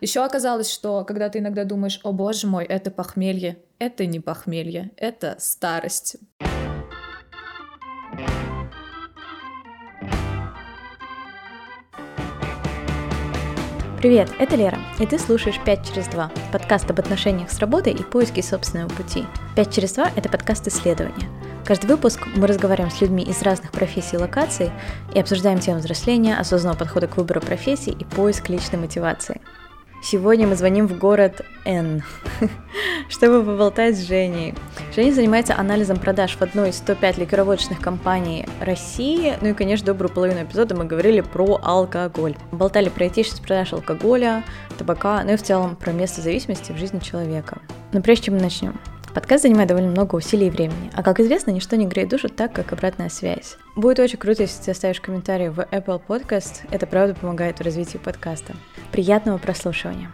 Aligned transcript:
Еще 0.00 0.24
оказалось, 0.24 0.70
что 0.70 1.04
когда 1.04 1.28
ты 1.28 1.40
иногда 1.40 1.64
думаешь, 1.64 1.98
о 2.04 2.12
боже 2.12 2.46
мой, 2.46 2.64
это 2.64 2.92
похмелье, 2.92 3.58
это 3.80 4.06
не 4.06 4.20
похмелье, 4.20 4.92
это 4.96 5.34
старость. 5.40 6.18
Привет, 13.98 14.30
это 14.38 14.54
Лера, 14.54 14.78
и 15.00 15.06
ты 15.06 15.18
слушаешь 15.18 15.58
«5 15.66 15.92
через 15.92 16.06
2»– 16.06 16.30
подкаст 16.52 16.88
об 16.88 17.00
отношениях 17.00 17.50
с 17.50 17.58
работой 17.58 17.92
и 17.92 18.04
поиске 18.04 18.40
собственного 18.40 18.88
пути. 18.90 19.24
«5 19.56 19.72
через 19.72 19.98
2»– 19.98 20.12
это 20.16 20.28
подкаст 20.28 20.68
исследования. 20.68 21.28
Каждый 21.64 21.86
выпуск 21.86 22.20
мы 22.36 22.46
разговариваем 22.46 22.92
с 22.92 23.00
людьми 23.00 23.24
из 23.24 23.42
разных 23.42 23.72
профессий 23.72 24.14
и 24.14 24.20
локаций 24.20 24.70
и 25.12 25.18
обсуждаем 25.18 25.58
тему 25.58 25.80
взросления, 25.80 26.38
осознанного 26.38 26.78
подхода 26.78 27.08
к 27.08 27.16
выбору 27.16 27.40
профессии 27.40 27.90
и 27.90 28.04
поиск 28.04 28.48
личной 28.48 28.78
мотивации– 28.78 29.40
Сегодня 30.10 30.46
мы 30.46 30.56
звоним 30.56 30.86
в 30.86 30.96
город 30.96 31.42
Н, 31.66 32.02
чтобы 33.10 33.44
поболтать 33.44 33.94
с 33.94 34.06
Женей. 34.08 34.54
Женя 34.96 35.12
занимается 35.12 35.54
анализом 35.54 35.98
продаж 35.98 36.34
в 36.34 36.40
одной 36.40 36.70
из 36.70 36.78
105 36.78 37.18
ликероводочных 37.18 37.78
компаний 37.78 38.46
России. 38.58 39.36
Ну 39.42 39.48
и, 39.48 39.52
конечно, 39.52 39.84
добрую 39.84 40.10
половину 40.10 40.44
эпизода 40.44 40.74
мы 40.74 40.86
говорили 40.86 41.20
про 41.20 41.60
алкоголь. 41.62 42.36
Болтали 42.52 42.88
про 42.88 43.08
этичность 43.08 43.42
продаж 43.42 43.74
алкоголя, 43.74 44.44
табака, 44.78 45.22
ну 45.24 45.32
и 45.34 45.36
в 45.36 45.42
целом 45.42 45.76
про 45.76 45.92
место 45.92 46.22
зависимости 46.22 46.72
в 46.72 46.78
жизни 46.78 47.00
человека. 47.00 47.58
Но 47.92 48.00
прежде 48.00 48.24
чем 48.24 48.36
мы 48.36 48.40
начнем, 48.40 48.80
Подкаст 49.18 49.42
занимает 49.42 49.66
довольно 49.66 49.90
много 49.90 50.14
усилий 50.14 50.46
и 50.46 50.50
времени, 50.50 50.92
а 50.94 51.02
как 51.02 51.18
известно, 51.18 51.50
ничто 51.50 51.74
не 51.74 51.88
греет 51.88 52.08
душу 52.08 52.28
так, 52.28 52.52
как 52.52 52.72
обратная 52.72 53.08
связь. 53.08 53.56
Будет 53.74 53.98
очень 53.98 54.16
круто, 54.16 54.42
если 54.42 54.62
ты 54.62 54.70
оставишь 54.70 55.00
комментарий 55.00 55.48
в 55.48 55.58
Apple 55.58 56.00
Podcast, 56.06 56.60
это 56.70 56.86
правда 56.86 57.16
помогает 57.16 57.58
в 57.58 57.62
развитии 57.62 57.98
подкаста. 57.98 58.54
Приятного 58.92 59.38
прослушивания! 59.38 60.12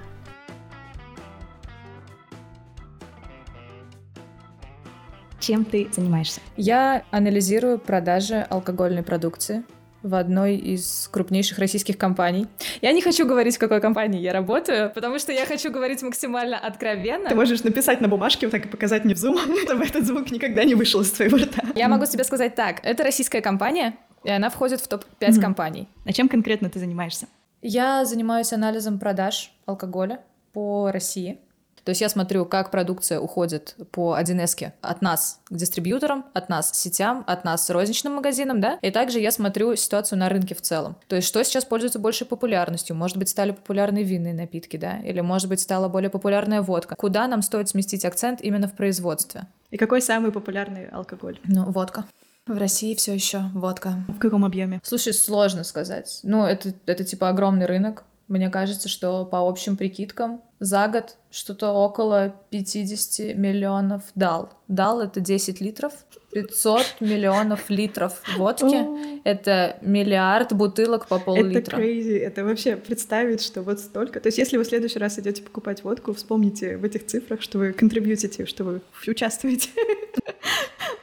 Чем 5.39 5.67
ты 5.67 5.89
занимаешься? 5.93 6.41
Я 6.57 7.05
анализирую 7.11 7.79
продажи 7.79 8.47
алкогольной 8.49 9.03
продукции 9.03 9.65
в 10.05 10.15
одной 10.15 10.57
из 10.57 11.09
крупнейших 11.11 11.59
российских 11.59 11.97
компаний. 11.97 12.47
Я 12.83 12.93
не 12.93 13.01
хочу 13.01 13.27
говорить, 13.27 13.57
в 13.57 13.59
какой 13.59 13.81
компании 13.81 14.21
я 14.21 14.33
работаю, 14.35 14.93
потому 14.95 15.19
что 15.19 15.33
я 15.33 15.47
хочу 15.47 15.73
говорить 15.73 16.03
максимально 16.03 16.59
откровенно. 16.59 17.31
Ты 17.31 17.35
можешь 17.35 17.65
написать 17.65 18.03
на 18.03 18.09
бумажке, 18.09 18.47
вот 18.47 18.53
так 18.53 18.67
и 18.67 18.69
показать 18.69 19.05
мне 19.05 19.15
в 19.15 19.19
Zoom, 19.19 19.39
чтобы 19.65 19.85
этот 19.85 20.07
звук 20.07 20.31
никогда 20.31 20.63
не 20.65 20.75
вышел 20.75 21.01
из 21.01 21.11
твоего 21.11 21.39
рта. 21.39 21.63
Я 21.75 21.89
могу 21.89 22.05
тебе 22.05 22.23
сказать 22.23 22.55
так. 22.55 22.81
Это 22.85 23.03
российская 23.03 23.41
компания, 23.41 23.97
и 24.25 24.31
она 24.31 24.51
входит 24.51 24.81
в 24.81 24.89
топ-5 24.89 25.05
mm-hmm. 25.21 25.41
компаний. 25.41 25.89
А 26.05 26.13
чем 26.13 26.29
конкретно 26.29 26.69
ты 26.69 26.79
занимаешься? 26.79 27.27
Я 27.63 28.05
занимаюсь 28.05 28.53
анализом 28.53 28.99
продаж 28.99 29.53
алкоголя 29.65 30.21
по 30.53 30.91
России. 30.93 31.39
То 31.85 31.91
есть 31.91 32.01
я 32.01 32.09
смотрю, 32.09 32.47
как 32.47 32.71
продукция 32.71 33.21
уходит 33.21 33.77
по 33.93 34.19
1С 34.19 34.73
от 34.81 35.03
нас 35.03 35.41
к 35.45 35.55
дистрибьюторам, 35.55 36.25
от 36.33 36.49
нас 36.49 36.73
сетям, 36.73 37.25
от 37.27 37.45
нас 37.45 37.69
розничным 37.71 38.15
магазинам, 38.15 38.61
да, 38.61 38.79
и 38.83 38.91
также 38.91 39.21
я 39.21 39.31
смотрю 39.31 39.77
ситуацию 39.77 40.19
на 40.19 40.29
рынке 40.29 40.55
в 40.55 40.63
целом. 40.63 40.97
То 41.09 41.17
есть 41.17 41.29
что 41.29 41.43
сейчас 41.45 41.65
пользуется 41.65 41.99
большей 41.99 42.27
популярностью? 42.27 42.97
Может 42.97 43.19
быть, 43.19 43.29
стали 43.29 43.53
популярны 43.53 44.03
винные 44.03 44.35
напитки, 44.35 44.77
да, 44.77 44.99
или 44.99 45.21
может 45.21 45.49
быть, 45.49 45.61
стала 45.61 45.89
более 45.89 46.11
популярная 46.11 46.63
водка. 46.63 46.97
Куда 46.97 47.29
нам 47.29 47.43
стоит 47.43 47.69
сместить 47.69 48.05
акцент 48.05 48.41
именно 48.41 48.67
в 48.67 48.73
производстве? 48.73 49.43
И 49.71 49.77
какой 49.77 50.01
самый 50.01 50.33
популярный 50.33 50.87
алкоголь? 50.87 51.39
Ну, 51.45 51.65
водка. 51.71 52.05
В 52.47 52.59
России 52.59 52.95
все 52.95 53.15
еще 53.15 53.51
водка. 53.55 54.05
В 54.09 54.19
каком 54.19 54.45
объеме? 54.45 54.81
Слушай, 54.83 55.15
сложно 55.15 55.65
сказать. 55.65 56.21
Ну, 56.23 56.45
это, 56.45 56.75
это 56.85 57.03
типа 57.03 57.31
огромный 57.31 57.65
рынок. 57.65 58.05
Мне 58.29 58.49
кажется, 58.49 58.89
что 58.89 59.25
по 59.27 59.47
общим 59.47 59.77
прикидкам 59.77 60.41
за 60.59 60.89
год 60.89 61.17
что-то 61.31 61.73
около 61.73 62.35
50 62.51 63.37
миллионов 63.37 64.03
дал. 64.15 64.51
Дал 64.67 65.03
это 65.03 65.21
10 65.21 65.61
литров, 65.61 65.93
500 66.33 67.01
миллионов 67.01 67.69
литров 67.69 68.23
водки. 68.39 69.23
Это 69.25 69.77
миллиард 69.83 70.55
бутылок 70.55 71.07
по 71.07 71.19
пол-литра. 71.19 71.77
Это 71.77 71.83
crazy. 71.83 72.19
Это 72.19 72.45
вообще 72.45 72.77
представить, 72.77 73.43
что 73.43 73.63
вот 73.63 73.79
столько. 73.79 74.21
То 74.21 74.29
есть 74.29 74.39
если 74.39 74.57
вы 74.57 74.65
в 74.65 74.69
следующий 74.69 74.99
раз 74.99 75.19
идете 75.19 75.43
покупать 75.43 75.85
водку, 75.85 76.15
вспомните 76.15 76.79
в 76.79 76.85
этих 76.85 77.07
цифрах, 77.07 77.43
что 77.43 77.59
вы 77.59 77.73
контрибьютите, 77.73 78.47
что 78.47 78.65
вы 78.65 78.81
участвуете. 79.07 79.69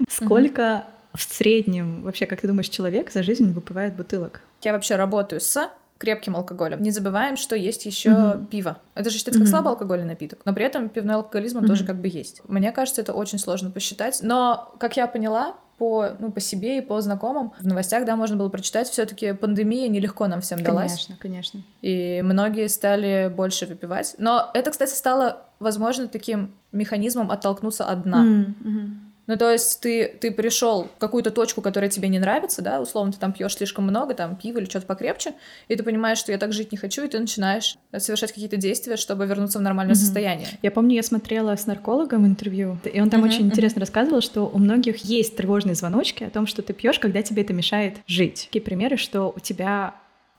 Сколько 0.10 0.86
в 1.14 1.22
среднем, 1.22 2.04
вообще, 2.04 2.26
как 2.26 2.42
ты 2.42 2.48
думаешь, 2.48 2.70
человек 2.70 3.12
за 3.12 3.22
жизнь 3.22 3.52
выпивает 3.52 3.96
бутылок? 3.96 4.42
Я 4.62 4.74
вообще 4.74 4.96
работаю 4.96 5.42
с 5.42 5.70
крепким 6.02 6.36
алкоголем. 6.36 6.82
Не 6.82 6.90
забываем, 6.90 7.38
что 7.38 7.56
есть 7.56 7.86
еще 7.86 8.10
mm-hmm. 8.10 8.48
пиво. 8.48 8.78
Это 8.96 9.12
же 9.12 9.18
считается 9.18 9.40
как 9.40 9.48
mm-hmm. 9.48 9.52
слабоалкогольный 9.52 10.08
напиток, 10.08 10.40
но 10.46 10.54
при 10.54 10.66
этом 10.66 10.90
пивной 10.90 11.16
алкоголизм 11.16 11.60
mm-hmm. 11.60 11.68
тоже 11.68 11.86
как 11.86 11.98
бы 11.98 12.08
есть. 12.08 12.42
Мне 12.48 12.72
кажется, 12.72 13.02
это 13.02 13.14
очень 13.14 13.38
сложно 13.38 13.70
посчитать. 13.70 14.20
Но, 14.24 14.74
как 14.80 14.98
я 14.98 15.06
поняла, 15.06 15.56
по, 15.78 16.10
ну, 16.20 16.32
по 16.32 16.40
себе 16.40 16.80
и 16.80 16.82
по 16.82 17.02
знакомым. 17.02 17.54
В 17.60 17.68
новостях, 17.68 18.06
да, 18.06 18.16
можно 18.16 18.36
было 18.36 18.50
прочитать, 18.50 18.88
все 18.90 19.06
таки 19.06 19.34
пандемия 19.34 19.88
нелегко 19.88 20.28
нам 20.28 20.42
всем 20.42 20.62
далась. 20.64 20.92
Конечно, 20.92 21.16
конечно. 21.20 21.62
И 21.82 22.22
многие 22.24 22.68
стали 22.68 23.32
больше 23.36 23.68
выпивать. 23.68 24.16
Но 24.18 24.50
это, 24.54 24.72
кстати, 24.72 24.94
стало, 24.94 25.44
возможно, 25.60 26.08
таким 26.08 26.54
механизмом 26.72 27.32
оттолкнуться 27.32 27.86
от 27.86 28.04
дна. 28.04 28.24
Mm-hmm. 28.24 29.11
Ну, 29.32 29.38
то 29.38 29.50
есть 29.50 29.80
ты, 29.80 30.14
ты 30.20 30.30
пришел 30.30 30.90
в 30.94 30.98
какую-то 30.98 31.32
точку, 31.32 31.62
которая 31.62 31.90
тебе 31.90 32.10
не 32.10 32.20
нравится, 32.20 32.62
да, 32.62 32.82
условно, 32.82 33.14
ты 33.14 33.18
там 33.18 33.32
пьешь 33.32 33.56
слишком 33.56 33.86
много, 33.86 34.14
там, 34.14 34.36
пиво 34.36 34.58
или 34.58 34.66
что-то 34.66 34.86
покрепче, 34.86 35.36
и 35.70 35.76
ты 35.78 35.84
понимаешь, 35.84 36.18
что 36.18 36.34
я 36.34 36.38
так 36.38 36.52
жить 36.52 36.74
не 36.74 36.78
хочу, 36.78 37.06
и 37.06 37.08
ты 37.08 37.18
начинаешь 37.18 37.78
совершать 37.98 38.34
какие-то 38.34 38.58
действия, 38.58 38.98
чтобы 38.98 39.26
вернуться 39.26 39.60
в 39.60 39.62
нормальное 39.62 39.96
mm-hmm. 39.96 40.00
состояние. 40.00 40.48
Я 40.62 40.70
помню, 40.70 40.96
я 40.96 41.04
смотрела 41.04 41.56
с 41.56 41.66
наркологом 41.66 42.26
интервью, 42.26 42.78
и 42.84 43.00
он 43.00 43.10
там 43.10 43.24
mm-hmm. 43.24 43.28
очень 43.30 43.46
интересно 43.46 43.80
рассказывал, 43.80 44.20
что 44.20 44.52
у 44.54 44.58
многих 44.60 44.98
есть 45.06 45.38
тревожные 45.38 45.76
звоночки 45.76 46.26
о 46.26 46.30
том, 46.30 46.46
что 46.46 46.62
ты 46.62 46.74
пьешь, 46.74 47.00
когда 47.00 47.22
тебе 47.22 47.44
это 47.44 47.54
мешает 47.54 48.00
жить. 48.08 48.48
Такие 48.48 48.62
примеры, 48.62 48.98
что 48.98 49.34
у 49.34 49.40
тебя 49.40 49.96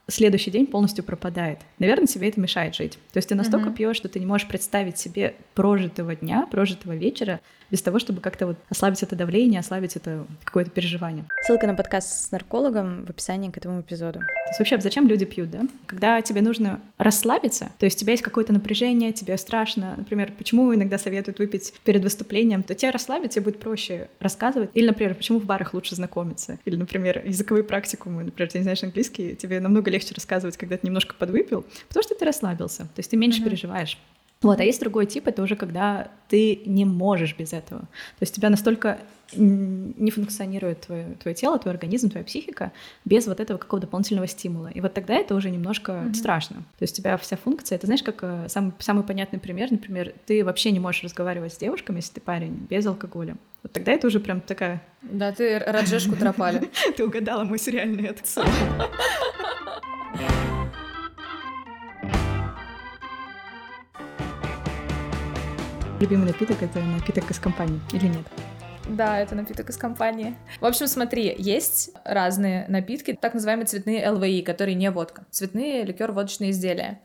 следующий 0.07 0.51
день 0.51 0.67
полностью 0.67 1.03
пропадает. 1.03 1.61
Наверное, 1.79 2.07
тебе 2.07 2.29
это 2.29 2.39
мешает 2.41 2.75
жить. 2.75 2.99
То 3.13 3.17
есть 3.17 3.31
ты 3.31 3.35
настолько 3.35 3.71
mm-hmm. 3.71 3.75
пьешь, 3.75 3.97
что 3.97 4.11
ты 4.11 4.21
не 4.21 4.27
можешь 4.27 4.49
представить 4.49 4.99
себе 4.99 5.35
прожитого 5.55 6.15
дня, 6.15 6.47
прожитого 6.51 6.95
вечера 6.95 7.41
без 7.73 7.81
того, 7.83 7.99
чтобы 7.99 8.21
как-то 8.21 8.47
вот 8.47 8.57
ослабить 8.69 9.03
это 9.03 9.17
давление, 9.17 9.59
ослабить 9.61 9.97
это 9.97 10.27
какое-то 10.45 10.71
переживание. 10.71 11.25
Ссылка 11.43 11.67
на 11.67 11.75
подкаст 11.75 12.27
с 12.27 12.31
наркологом 12.31 13.07
в 13.07 13.11
описании 13.11 13.51
к 13.51 13.57
этому 13.57 13.81
эпизоду. 13.81 14.21
То 14.21 14.49
есть 14.49 14.59
вообще, 14.59 14.79
зачем 14.79 15.09
люди 15.09 15.25
пьют, 15.25 15.51
да? 15.51 15.63
Когда 15.87 16.21
тебе 16.21 16.43
нужно 16.43 16.81
расслабиться, 16.99 17.73
то 17.79 17.87
есть 17.87 17.97
у 17.97 18.01
тебя 18.01 18.13
есть 18.13 18.23
какое-то 18.23 18.53
напряжение, 18.53 19.13
тебе 19.13 19.37
страшно, 19.39 19.95
например, 19.97 20.33
почему 20.37 20.75
иногда 20.75 20.99
советуют 20.99 21.39
выпить 21.39 21.73
перед 21.83 22.03
выступлением, 22.03 22.63
то 22.63 22.75
тебе 22.75 22.91
расслабиться 22.91 23.33
тебе 23.37 23.45
будет 23.45 23.61
проще 23.61 24.09
рассказывать. 24.21 24.69
Или, 24.75 24.89
например, 24.89 25.15
почему 25.15 25.41
в 25.41 25.47
барах 25.47 25.73
лучше 25.73 25.95
знакомиться. 25.95 26.59
Или, 26.67 26.77
например, 26.77 27.23
языковые 27.25 27.65
практикумы, 27.65 28.25
например, 28.25 28.51
ты 28.51 28.59
не 28.59 28.65
знаешь 28.65 28.83
английский, 28.83 29.35
тебе 29.35 29.61
намного 29.61 29.91
легче 29.91 30.15
рассказывать, 30.15 30.59
когда 30.59 30.77
ты 30.77 30.87
немножко 30.87 31.15
подвыпил, 31.15 31.65
потому 31.89 32.03
что 32.05 32.15
ты 32.15 32.27
расслабился, 32.27 32.83
то 32.83 32.99
есть 32.99 33.11
ты 33.11 33.17
меньше 33.17 33.41
mm-hmm. 33.41 33.45
переживаешь. 33.45 33.99
Вот, 34.43 34.61
а 34.61 34.65
есть 34.65 34.81
другой 34.81 35.07
тип, 35.07 35.29
это 35.29 35.43
уже 35.43 35.57
когда 35.57 36.09
ты 36.29 36.63
не 36.67 36.85
можешь 36.85 37.37
без 37.37 37.53
этого. 37.53 37.81
То 37.81 38.23
есть 38.23 38.37
у 38.37 38.41
тебя 38.41 38.51
настолько 38.51 38.99
не 39.35 40.11
функционирует 40.11 40.83
твое, 40.83 41.15
твое 41.21 41.35
тело, 41.35 41.59
твой 41.59 41.73
организм, 41.73 42.11
твоя 42.11 42.25
психика 42.25 42.73
без 43.05 43.27
вот 43.27 43.41
этого 43.41 43.57
какого-то 43.59 43.87
дополнительного 43.87 44.27
стимула. 44.27 44.69
И 44.69 44.81
вот 44.81 44.93
тогда 44.93 45.15
это 45.15 45.35
уже 45.35 45.51
немножко 45.51 45.93
mm-hmm. 45.93 46.15
страшно. 46.15 46.57
То 46.57 46.83
есть 46.83 46.99
у 46.99 47.03
тебя 47.03 47.17
вся 47.17 47.37
функция, 47.37 47.77
это 47.77 47.87
знаешь, 47.87 48.03
как 48.03 48.19
э, 48.23 48.47
самый, 48.49 48.73
самый 48.79 49.05
понятный 49.05 49.39
пример, 49.39 49.71
например, 49.71 50.13
ты 50.27 50.45
вообще 50.45 50.71
не 50.71 50.81
можешь 50.81 51.03
разговаривать 51.03 51.55
с 51.55 51.57
девушками, 51.57 51.97
если 51.97 52.15
ты 52.15 52.21
парень, 52.21 52.67
без 52.69 52.85
алкоголя. 52.87 53.37
Вот 53.63 53.73
тогда 53.73 53.93
это 53.93 54.07
уже 54.07 54.21
прям 54.21 54.41
такая... 54.41 54.83
Да, 55.03 55.33
ты 55.33 55.59
Раджешку 55.59 56.17
тропали. 56.17 56.71
Ты 56.97 57.05
угадала 57.05 57.45
мой 57.45 57.59
сериальный 57.59 58.09
отцов. 58.09 58.47
любимый 66.03 66.27
напиток— 66.27 66.57
это 66.63 66.81
напиток 66.81 67.31
из 67.31 67.39
компании 67.39 67.81
или 67.93 68.07
нет? 68.07 68.27
Да, 68.89 69.21
это 69.21 69.37
напиток 69.37 69.71
из 69.71 69.77
компании. 69.77 70.35
В 70.61 70.67
общем, 70.67 70.89
смотри, 70.89 71.33
есть 71.39 71.91
разные 72.05 72.67
напитки, 72.69 73.17
так 73.19 73.35
называемые 73.35 73.67
цветные 73.67 74.11
ЛВИ, 74.11 74.43
которые 74.43 74.75
не 74.75 74.91
водка. 74.91 75.25
Цветные 75.31 75.85
ликер-водочные 75.85 76.51
изделия. 76.51 77.01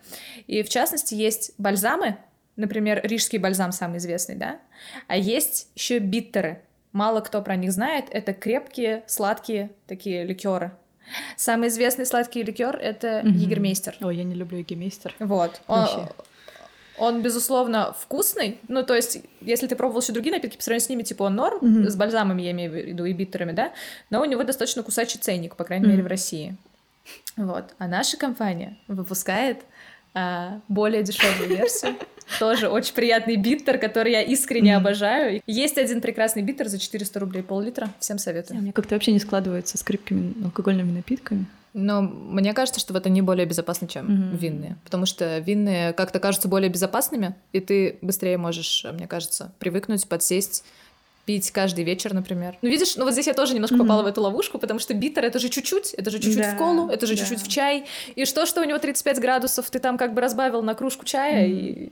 И 0.48 0.64
в 0.64 0.70
частности 0.70 1.14
есть 1.14 1.52
бальзамы, 1.60 2.18
например, 2.56 3.00
рижский 3.04 3.38
бальзам 3.38 3.72
самый 3.72 4.00
известный, 4.00 4.36
да? 4.36 4.60
А 5.08 5.16
есть 5.16 5.70
еще 5.76 6.00
биттеры. 6.00 6.62
Мало 6.92 7.22
кто 7.22 7.44
про 7.44 7.56
них 7.56 7.72
знает. 7.72 8.06
Это 8.10 8.34
крепкие, 8.34 9.04
сладкие 9.06 9.70
такие 9.86 10.24
ликеры. 10.24 10.72
Самый 11.36 11.70
известный 11.70 12.08
сладкий 12.08 12.42
ликер 12.42 12.76
это 12.76 13.22
mm-hmm. 13.24 13.30
Егермейстер. 13.30 13.96
Ой, 14.02 14.18
я 14.18 14.24
не 14.24 14.34
люблю 14.34 14.58
Егермейстер. 14.58 15.14
Вот. 15.20 15.62
Он, 15.68 16.10
он, 16.98 17.22
безусловно, 17.22 17.96
вкусный. 18.00 18.60
Ну, 18.68 18.84
то 18.84 18.96
есть, 18.96 19.22
если 19.42 19.68
ты 19.68 19.76
пробовал 19.76 20.02
еще 20.02 20.14
другие 20.14 20.34
напитки, 20.34 20.58
по 20.58 20.64
сравнению 20.64 20.86
с 20.86 20.90
ними, 20.90 21.04
типа, 21.04 21.24
он 21.24 21.36
норм, 21.36 21.60
mm-hmm. 21.60 21.90
с 21.90 21.96
бальзамами, 21.96 22.42
я 22.42 22.52
имею 22.52 22.72
в 22.72 22.76
виду, 22.76 23.06
и 23.06 23.14
биттерами, 23.14 23.52
да, 23.52 23.72
но 24.10 24.22
у 24.22 24.26
него 24.26 24.44
достаточно 24.44 24.84
кусачий 24.84 25.20
ценник, 25.20 25.56
по 25.56 25.64
крайней 25.64 25.86
mm-hmm. 25.86 25.90
мере, 25.90 26.04
в 26.04 26.08
России. 26.08 26.56
Вот. 27.36 27.76
А 27.78 27.88
наша 27.88 28.18
компания 28.18 28.78
выпускает 28.88 29.60
а, 30.14 30.60
более 30.68 31.04
дешевую 31.04 31.50
версию. 31.50 31.96
Тоже 32.40 32.68
очень 32.68 32.94
приятный 32.94 33.38
биттер, 33.38 33.78
который 33.78 34.12
я 34.12 34.22
искренне 34.22 34.74
mm-hmm. 34.74 34.78
обожаю. 34.78 35.42
Есть 35.46 35.78
один 35.78 36.02
прекрасный 36.02 36.42
биттер 36.42 36.68
за 36.68 36.80
400 36.80 37.20
рублей 37.20 37.44
пол-литра. 37.44 37.90
Всем 38.00 38.18
советую. 38.18 38.58
Yeah, 38.58 38.62
мне 38.64 38.74
как-то 38.74 38.96
вообще 38.96 39.12
не 39.12 39.20
складывается 39.20 39.78
с 39.78 39.84
крепкими 39.84 40.34
алкогольными 40.44 40.92
напитками. 40.92 41.46
Но 41.78 42.02
мне 42.02 42.56
кажется, 42.56 42.80
что 42.80 42.92
вот 42.92 43.06
они 43.06 43.22
более 43.22 43.46
безопасны, 43.46 43.88
чем 43.88 44.08
mm-hmm. 44.08 44.38
винные. 44.38 44.78
Потому 44.84 45.06
что 45.06 45.38
винные 45.38 45.94
как-то 45.94 46.20
кажутся 46.20 46.48
более 46.48 46.72
безопасными, 46.72 47.36
и 47.52 47.60
ты 47.60 48.00
быстрее 48.02 48.40
можешь, 48.40 48.84
мне 48.92 49.08
кажется, 49.08 49.54
привыкнуть, 49.60 50.10
подсесть 50.10 50.64
пить 51.28 51.52
каждый 51.52 51.84
вечер, 51.84 52.14
например. 52.14 52.58
Ну, 52.62 52.70
видишь, 52.70 52.96
ну 52.96 53.04
вот 53.04 53.12
здесь 53.12 53.28
я 53.28 53.34
тоже 53.34 53.54
немножко 53.54 53.76
mm-hmm. 53.76 53.80
попала 53.80 54.02
в 54.02 54.06
эту 54.06 54.22
ловушку, 54.22 54.60
потому 54.60 54.80
что 54.80 54.94
биттер— 54.94 55.26
это 55.26 55.40
же 55.40 55.50
чуть-чуть, 55.50 55.94
это 55.94 56.10
же 56.10 56.20
чуть-чуть 56.20 56.42
да, 56.42 56.54
в 56.54 56.58
колу, 56.58 56.88
это 56.88 57.06
же 57.06 57.16
да. 57.16 57.20
чуть-чуть 57.20 57.42
в 57.42 57.50
чай. 57.50 57.86
И 58.16 58.24
что, 58.24 58.46
что 58.46 58.62
у 58.62 58.64
него 58.64 58.80
35 58.80 59.20
градусов, 59.20 59.70
ты 59.70 59.80
там 59.80 59.98
как 59.98 60.14
бы 60.14 60.22
разбавил 60.22 60.62
на 60.62 60.74
кружку 60.74 61.04
чая, 61.04 61.46
mm-hmm. 61.46 61.52
и, 61.52 61.92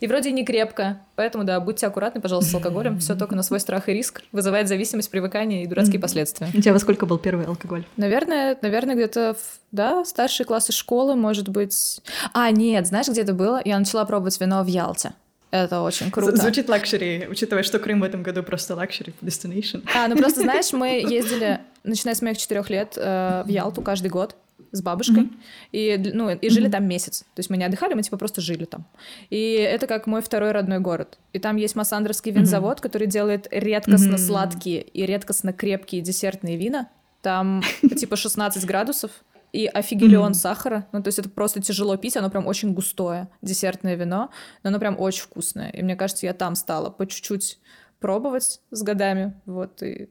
и 0.00 0.06
вроде 0.06 0.30
не 0.30 0.44
крепко. 0.44 1.00
Поэтому, 1.16 1.44
да, 1.44 1.58
будьте 1.58 1.86
аккуратны, 1.86 2.20
пожалуйста, 2.20 2.50
с 2.50 2.54
алкоголем. 2.54 2.98
Все 2.98 3.14
только 3.14 3.34
на 3.34 3.42
свой 3.42 3.60
страх 3.60 3.88
и 3.88 3.94
риск. 3.94 4.22
Вызывает 4.30 4.68
зависимость, 4.68 5.10
привыкание 5.10 5.62
и 5.62 5.66
дурацкие 5.66 5.96
mm-hmm. 5.96 6.02
последствия. 6.02 6.48
У 6.52 6.60
тебя 6.60 6.74
во 6.74 6.78
сколько 6.80 7.06
был 7.06 7.16
первый 7.16 7.46
алкоголь? 7.46 7.86
Наверное, 7.96 8.58
наверное, 8.60 8.94
где-то 8.94 9.36
в 9.38 9.60
да, 9.72 10.04
старшие 10.04 10.46
классы 10.46 10.72
школы, 10.72 11.16
может 11.16 11.48
быть. 11.48 12.02
А, 12.34 12.50
нет, 12.50 12.86
знаешь, 12.86 13.08
где 13.08 13.22
это 13.22 13.32
было? 13.32 13.62
Я 13.64 13.78
начала 13.78 14.04
пробовать 14.04 14.38
вино 14.38 14.62
в 14.62 14.66
Ялте. 14.66 15.14
Это 15.50 15.80
очень 15.80 16.10
круто. 16.10 16.36
Звучит 16.36 16.68
luxury, 16.68 17.26
учитывая, 17.28 17.62
что 17.62 17.78
Крым 17.78 18.00
в 18.00 18.04
этом 18.04 18.22
году 18.22 18.42
просто 18.42 18.76
luxury 18.76 19.12
destination. 19.20 19.82
А, 19.94 20.06
ну 20.08 20.16
просто 20.16 20.40
знаешь, 20.42 20.72
мы 20.72 21.00
ездили, 21.08 21.60
начиная 21.82 22.14
с 22.14 22.22
моих 22.22 22.38
четырех 22.38 22.70
лет, 22.70 22.94
э, 22.96 23.42
в 23.44 23.48
Ялту 23.48 23.82
каждый 23.82 24.10
год 24.10 24.36
с 24.72 24.82
бабушкой, 24.82 25.24
mm-hmm. 25.24 25.30
и, 25.72 26.12
ну, 26.14 26.30
и 26.30 26.48
жили 26.48 26.68
mm-hmm. 26.68 26.72
там 26.72 26.86
месяц. 26.86 27.20
То 27.34 27.40
есть 27.40 27.50
мы 27.50 27.56
не 27.56 27.64
отдыхали, 27.64 27.94
мы 27.94 28.02
типа 28.02 28.16
просто 28.16 28.40
жили 28.40 28.64
там. 28.64 28.86
И 29.28 29.54
это 29.54 29.88
как 29.88 30.06
мой 30.06 30.22
второй 30.22 30.52
родной 30.52 30.78
город. 30.78 31.18
И 31.32 31.40
там 31.40 31.56
есть 31.56 31.74
Массандровский 31.74 32.30
винзавод, 32.30 32.78
mm-hmm. 32.78 32.82
который 32.82 33.08
делает 33.08 33.48
редкостно 33.50 34.14
mm-hmm. 34.14 34.18
сладкие 34.18 34.82
и 34.82 35.04
редкостно 35.04 35.52
крепкие 35.52 36.02
десертные 36.02 36.56
вина. 36.56 36.88
Там 37.22 37.62
типа 37.96 38.14
16 38.14 38.64
градусов, 38.64 39.10
и 39.52 39.66
офигелион 39.66 40.32
mm-hmm. 40.32 40.34
сахара. 40.34 40.86
Ну, 40.92 41.02
то 41.02 41.08
есть 41.08 41.18
это 41.18 41.28
просто 41.28 41.60
тяжело 41.60 41.96
пить, 41.96 42.16
оно 42.16 42.30
прям 42.30 42.46
очень 42.46 42.72
густое, 42.72 43.28
десертное 43.42 43.94
вино, 43.94 44.30
но 44.62 44.68
оно 44.68 44.78
прям 44.78 44.98
очень 44.98 45.22
вкусное. 45.22 45.70
И 45.70 45.82
мне 45.82 45.96
кажется, 45.96 46.26
я 46.26 46.34
там 46.34 46.54
стала 46.54 46.90
по 46.90 47.06
чуть-чуть 47.06 47.58
пробовать 47.98 48.60
с 48.70 48.82
годами, 48.82 49.34
вот, 49.46 49.82
и 49.82 50.08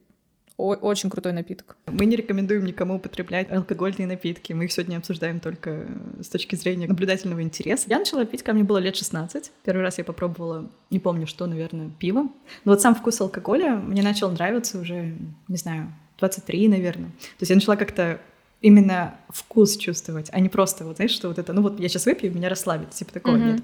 очень 0.60 1.10
крутой 1.10 1.32
напиток. 1.32 1.76
Мы 1.86 2.04
не 2.04 2.16
рекомендуем 2.16 2.64
никому 2.64 2.96
употреблять 2.96 3.50
алкогольные 3.50 4.06
напитки. 4.06 4.52
Мы 4.52 4.64
их 4.66 4.72
сегодня 4.72 4.98
обсуждаем 4.98 5.40
только 5.40 5.86
с 6.20 6.28
точки 6.28 6.54
зрения 6.54 6.86
наблюдательного 6.86 7.42
интереса. 7.42 7.86
Я 7.88 7.98
начала 7.98 8.24
пить, 8.26 8.42
когда 8.42 8.54
мне 8.54 8.64
было 8.64 8.78
лет 8.78 8.96
16. 8.96 9.52
Первый 9.64 9.82
раз 9.82 9.98
я 9.98 10.04
попробовала, 10.04 10.70
не 10.90 10.98
помню 10.98 11.26
что, 11.26 11.46
наверное, 11.46 11.90
пиво. 11.98 12.24
Но 12.64 12.72
вот 12.72 12.82
сам 12.82 12.94
вкус 12.94 13.20
алкоголя 13.20 13.76
мне 13.76 14.02
начал 14.02 14.30
нравиться 14.30 14.78
уже, 14.78 15.16
не 15.48 15.56
знаю, 15.56 15.92
23, 16.18 16.68
наверное. 16.68 17.08
То 17.08 17.40
есть 17.40 17.50
я 17.50 17.56
начала 17.56 17.76
как-то 17.76 18.20
именно 18.60 19.14
вкус 19.30 19.76
чувствовать, 19.76 20.28
а 20.32 20.40
не 20.40 20.48
просто 20.48 20.84
вот, 20.84 20.96
знаешь, 20.96 21.12
что 21.12 21.28
вот 21.28 21.38
это, 21.38 21.52
ну 21.52 21.62
вот 21.62 21.80
я 21.80 21.88
сейчас 21.88 22.06
выпью, 22.06 22.32
меня 22.34 22.48
расслабит, 22.48 22.90
типа 22.90 23.12
такого 23.12 23.36
mm-hmm. 23.36 23.52
нет. 23.52 23.62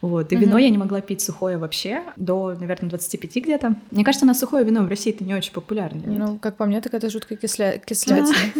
Вот, 0.00 0.32
и 0.32 0.36
mm-hmm. 0.36 0.38
вино 0.38 0.58
я 0.58 0.70
не 0.70 0.78
могла 0.78 1.00
пить 1.00 1.20
сухое 1.20 1.58
вообще 1.58 2.04
до, 2.16 2.54
наверное, 2.58 2.88
25 2.90 3.36
где-то. 3.36 3.74
Мне 3.90 4.04
кажется, 4.04 4.26
на 4.26 4.34
сухое 4.34 4.64
вино 4.64 4.84
в 4.84 4.88
России 4.88 5.12
это 5.12 5.24
не 5.24 5.34
очень 5.34 5.52
популярно. 5.52 5.98
Нет? 5.98 6.18
Ну, 6.18 6.38
как 6.38 6.56
по 6.56 6.66
мне, 6.66 6.80
так 6.80 6.94
это 6.94 7.10
жуткая 7.10 7.36
кисля... 7.36 7.78
кислятина. 7.84 8.52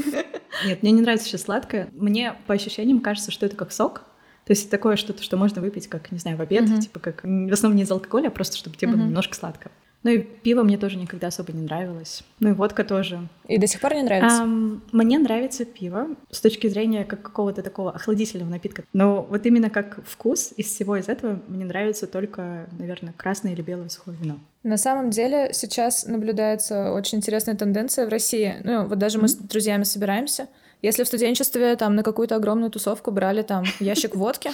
Нет, 0.66 0.82
мне 0.82 0.90
не 0.90 1.00
нравится 1.00 1.28
сейчас 1.28 1.42
сладкое. 1.42 1.88
Мне 1.92 2.34
по 2.46 2.54
ощущениям 2.54 3.00
кажется, 3.00 3.30
что 3.30 3.46
это 3.46 3.54
как 3.54 3.70
сок, 3.70 4.02
то 4.44 4.52
есть 4.52 4.70
такое 4.70 4.96
что-то, 4.96 5.22
что 5.22 5.36
можно 5.36 5.60
выпить, 5.60 5.88
как, 5.88 6.10
не 6.10 6.18
знаю, 6.18 6.38
в 6.38 6.40
обед, 6.40 6.64
mm-hmm. 6.64 6.80
типа 6.80 7.00
как 7.00 7.22
в 7.22 7.52
основном 7.52 7.76
не 7.76 7.82
из 7.82 7.90
алкоголя, 7.90 8.28
а 8.28 8.30
просто 8.30 8.56
чтобы 8.56 8.76
тебе 8.76 8.90
mm-hmm. 8.90 8.94
было 8.96 9.02
немножко 9.04 9.34
сладко. 9.36 9.70
Ну 10.04 10.10
и 10.10 10.18
пиво 10.18 10.62
мне 10.62 10.78
тоже 10.78 10.96
никогда 10.96 11.26
особо 11.26 11.52
не 11.52 11.62
нравилось. 11.62 12.22
Ну 12.38 12.50
и 12.50 12.52
водка 12.52 12.84
тоже. 12.84 13.28
И 13.48 13.58
до 13.58 13.66
сих 13.66 13.80
пор 13.80 13.94
не 13.94 14.02
нравится? 14.02 14.42
Um, 14.42 14.80
мне 14.92 15.18
нравится 15.18 15.64
пиво 15.64 16.08
с 16.30 16.40
точки 16.40 16.68
зрения 16.68 17.04
как 17.04 17.22
какого-то 17.22 17.62
такого 17.62 17.92
охладительного 17.92 18.48
напитка. 18.48 18.84
Но 18.92 19.22
вот 19.22 19.44
именно 19.44 19.70
как 19.70 19.98
вкус 20.06 20.52
из 20.56 20.66
всего 20.66 20.96
из 20.96 21.08
этого 21.08 21.40
мне 21.48 21.64
нравится 21.64 22.06
только, 22.06 22.68
наверное, 22.78 23.12
красное 23.16 23.52
или 23.52 23.62
белое 23.62 23.88
сухое 23.88 24.16
вино. 24.16 24.38
На 24.62 24.76
самом 24.76 25.10
деле 25.10 25.50
сейчас 25.52 26.06
наблюдается 26.06 26.92
очень 26.92 27.18
интересная 27.18 27.56
тенденция 27.56 28.06
в 28.06 28.08
России. 28.08 28.56
Ну 28.62 28.86
вот 28.86 28.98
даже 28.98 29.18
mm-hmm. 29.18 29.22
мы 29.22 29.28
с 29.28 29.34
друзьями 29.34 29.82
собираемся. 29.82 30.46
Если 30.80 31.02
в 31.02 31.08
студенчестве 31.08 31.74
там 31.74 31.96
на 31.96 32.04
какую-то 32.04 32.36
огромную 32.36 32.70
тусовку 32.70 33.10
брали 33.10 33.42
там 33.42 33.64
ящик 33.80 34.14
водки, 34.14 34.50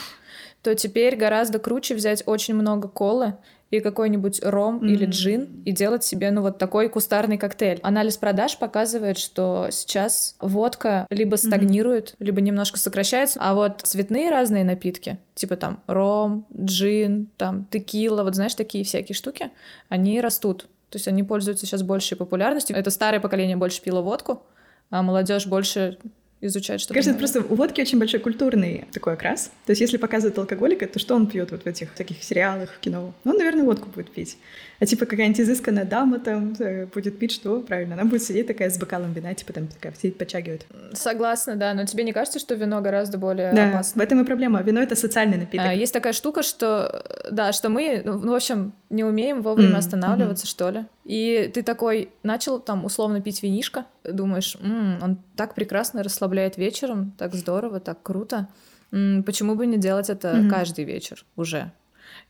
то 0.63 0.75
теперь 0.75 1.17
гораздо 1.17 1.59
круче 1.59 1.95
взять 1.95 2.23
очень 2.25 2.55
много 2.55 2.89
колы 2.89 3.35
и 3.71 3.81
какой-нибудь 3.81 4.41
ром 4.45 4.79
mm-hmm. 4.79 4.89
или 4.89 5.07
джин 5.07 5.63
и 5.65 5.73
делать 5.73 6.05
себе, 6.05 6.31
ну, 6.31 6.43
вот 6.43 6.59
такой 6.59 6.89
кустарный 6.89 7.39
коктейль. 7.39 7.81
Анализ 7.83 8.17
продаж 8.17 8.59
показывает, 8.59 9.19
что 9.19 9.69
сейчас 9.71 10.37
водка 10.41 11.07
либо 11.11 11.37
стагнирует, 11.37 12.11
mm-hmm. 12.11 12.25
либо 12.25 12.41
немножко 12.41 12.79
сокращается, 12.79 13.41
а 13.43 13.55
вот 13.55 13.81
цветные 13.83 14.31
разные 14.31 14.65
напитки, 14.65 15.19
типа 15.35 15.57
там 15.57 15.83
ром, 15.87 16.47
джин, 16.57 17.29
там 17.37 17.67
текила, 17.71 18.23
вот 18.23 18.35
знаешь, 18.35 18.55
такие 18.55 18.85
всякие 18.85 19.15
штуки, 19.15 19.51
они 19.89 20.21
растут. 20.21 20.69
То 20.91 20.97
есть 20.97 21.09
они 21.09 21.25
пользуются 21.25 21.67
сейчас 21.67 21.83
большей 21.83 22.17
популярностью. 22.17 22.77
Это 22.77 22.91
старое 22.91 23.19
поколение 23.19 23.57
больше 23.57 23.83
пило 23.83 24.01
водку, 24.01 24.45
а 24.91 25.03
молодежь 25.03 25.47
больше 25.47 25.99
изучать 26.47 26.81
что-то. 26.81 26.95
Кажется, 26.95 27.19
просто 27.19 27.41
у 27.41 27.55
водки 27.55 27.81
очень 27.81 27.99
большой 27.99 28.21
культурный 28.21 28.85
такой 28.93 29.15
окрас. 29.15 29.51
То 29.67 29.71
есть, 29.71 29.81
если 29.81 29.97
показывают 29.97 30.39
алкоголика, 30.39 30.87
то 30.87 30.99
что 30.99 31.15
он 31.15 31.27
пьет 31.27 31.51
вот 31.51 31.63
в 31.63 31.67
этих 31.67 31.93
таких 31.95 32.23
сериалах, 32.23 32.73
в 32.73 32.79
кино? 32.81 33.15
Ну, 33.25 33.33
он, 33.33 33.39
наверное, 33.39 33.65
водку 33.65 33.89
будет 33.89 34.11
пить. 34.11 34.37
А 34.85 34.87
типа 34.87 35.07
какая-нибудь 35.07 35.41
изысканная 35.41 35.87
дама 35.87 36.19
там 36.19 36.53
э, 36.59 36.85
будет 36.85 37.19
пить 37.19 37.33
что? 37.33 37.61
Правильно, 37.61 37.95
она 37.95 38.05
будет 38.05 38.23
сидеть 38.23 38.47
такая 38.47 38.69
с 38.69 38.77
бокалом 38.77 39.15
вина, 39.15 39.33
типа 39.33 39.55
там 39.55 39.67
такая 39.67 39.95
сидеть, 39.95 40.19
подчагивает. 40.19 40.67
Согласна, 40.93 41.57
да, 41.57 41.73
но 41.73 41.87
тебе 41.87 42.05
не 42.05 42.13
кажется, 42.13 42.39
что 42.39 42.55
вино 42.55 42.83
гораздо 42.83 43.17
более 43.17 43.55
да, 43.55 43.71
опасно? 43.71 43.99
в 43.99 44.05
этом 44.05 44.21
и 44.21 44.27
проблема. 44.27 44.61
Вино— 44.61 44.81
это 44.83 44.95
социальный 44.95 45.39
напиток. 45.39 45.67
А, 45.67 45.73
есть 45.73 45.95
такая 45.95 46.13
штука, 46.13 46.43
что, 46.43 47.03
да, 47.31 47.55
что 47.55 47.71
мы, 47.71 48.03
ну, 48.05 48.19
в 48.19 48.35
общем, 48.35 48.75
не 48.91 49.05
умеем 49.05 49.41
вовремя 49.41 49.77
mm-hmm. 49.77 49.79
останавливаться, 49.79 50.45
mm-hmm. 50.45 50.51
что 50.51 50.69
ли. 50.69 50.85
И 51.07 51.51
ты 51.55 51.63
такой 51.63 52.11
начал 52.23 52.61
там 52.61 52.85
условно 52.85 53.23
пить 53.23 53.43
винишко, 53.43 53.87
думаешь, 54.05 54.55
м-м, 54.61 55.03
он 55.03 55.19
так 55.35 55.55
прекрасно 55.55 56.03
расслабляет 56.03 56.59
вечером, 56.59 57.15
так 57.17 57.35
здорово, 57.35 57.81
так 57.81 58.03
круто. 58.03 58.49
М-м, 58.93 59.23
почему 59.23 59.55
бы 59.55 59.65
не 59.65 59.79
делать 59.79 60.11
это 60.11 60.29
mm-hmm. 60.29 60.51
каждый 60.51 60.85
вечер 60.85 61.25
уже? 61.37 61.73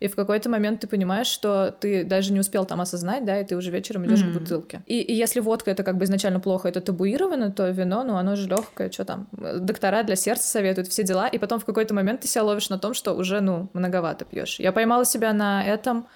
И 0.00 0.08
в 0.08 0.16
какой-то 0.16 0.48
момент 0.50 0.80
ты 0.80 0.86
понимаешь, 0.86 1.26
что 1.26 1.70
ты 1.70 2.04
даже 2.04 2.32
не 2.32 2.40
успел 2.40 2.64
там 2.64 2.80
осознать, 2.80 3.24
да, 3.24 3.40
и 3.40 3.44
ты 3.44 3.56
уже 3.56 3.70
вечером 3.70 4.06
идешь 4.06 4.22
mm-hmm. 4.22 4.30
к 4.32 4.38
бутылке. 4.40 4.82
И, 4.86 5.00
и 5.00 5.14
если 5.14 5.40
водка 5.40 5.70
это 5.70 5.82
как 5.82 5.96
бы 5.96 6.04
изначально 6.04 6.40
плохо, 6.40 6.68
это 6.68 6.80
табуировано, 6.80 7.50
то 7.52 7.68
вино, 7.68 8.04
ну, 8.04 8.16
оно 8.16 8.36
же 8.36 8.48
легкое, 8.48 8.90
что 8.90 9.04
там, 9.04 9.28
доктора 9.32 10.02
для 10.02 10.16
сердца 10.16 10.48
советуют, 10.48 10.88
все 10.88 11.04
дела. 11.04 11.28
И 11.28 11.38
потом 11.38 11.60
в 11.60 11.64
какой-то 11.64 11.94
момент 11.94 12.20
ты 12.20 12.28
себя 12.28 12.44
ловишь 12.44 12.68
на 12.68 12.78
том, 12.78 12.94
что 12.94 13.14
уже, 13.14 13.40
ну, 13.40 13.68
многовато 13.72 14.24
пьешь. 14.24 14.58
Я 14.58 14.72
поймала 14.72 15.04
себя 15.04 15.32
на 15.32 15.64
этом 15.64 16.06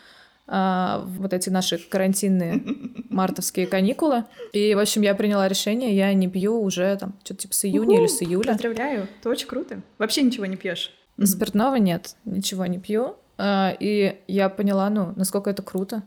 а, 0.51 1.05
вот 1.07 1.35
эти 1.35 1.51
наши 1.51 1.79
карантинные 1.79 2.63
мартовские 3.11 3.67
каникулы. 3.67 4.25
И, 4.53 4.75
в 4.75 4.79
общем, 4.79 5.03
я 5.03 5.15
приняла 5.15 5.47
решение, 5.47 5.95
я 5.95 6.13
не 6.15 6.27
пью 6.27 6.61
уже 6.61 6.97
там 6.97 7.15
что-то 7.23 7.43
типа 7.43 7.55
с 7.55 7.65
июня 7.67 8.01
или 8.01 8.07
с 8.07 8.23
июля. 8.23 8.53
Поздравляю, 8.53 9.09
это 9.21 9.29
очень 9.29 9.47
круто. 9.47 9.83
Вообще 9.99 10.23
ничего 10.23 10.47
не 10.47 10.57
пьешь? 10.57 10.95
Спиртного 11.23 11.77
нет, 11.77 12.17
ничего 12.25 12.65
не 12.65 12.79
пью. 12.79 13.17
А, 13.39 13.75
и 13.79 14.21
я 14.27 14.49
поняла, 14.49 14.91
ну, 14.91 15.13
насколько 15.17 15.49
это 15.49 15.63
круто. 15.63 16.03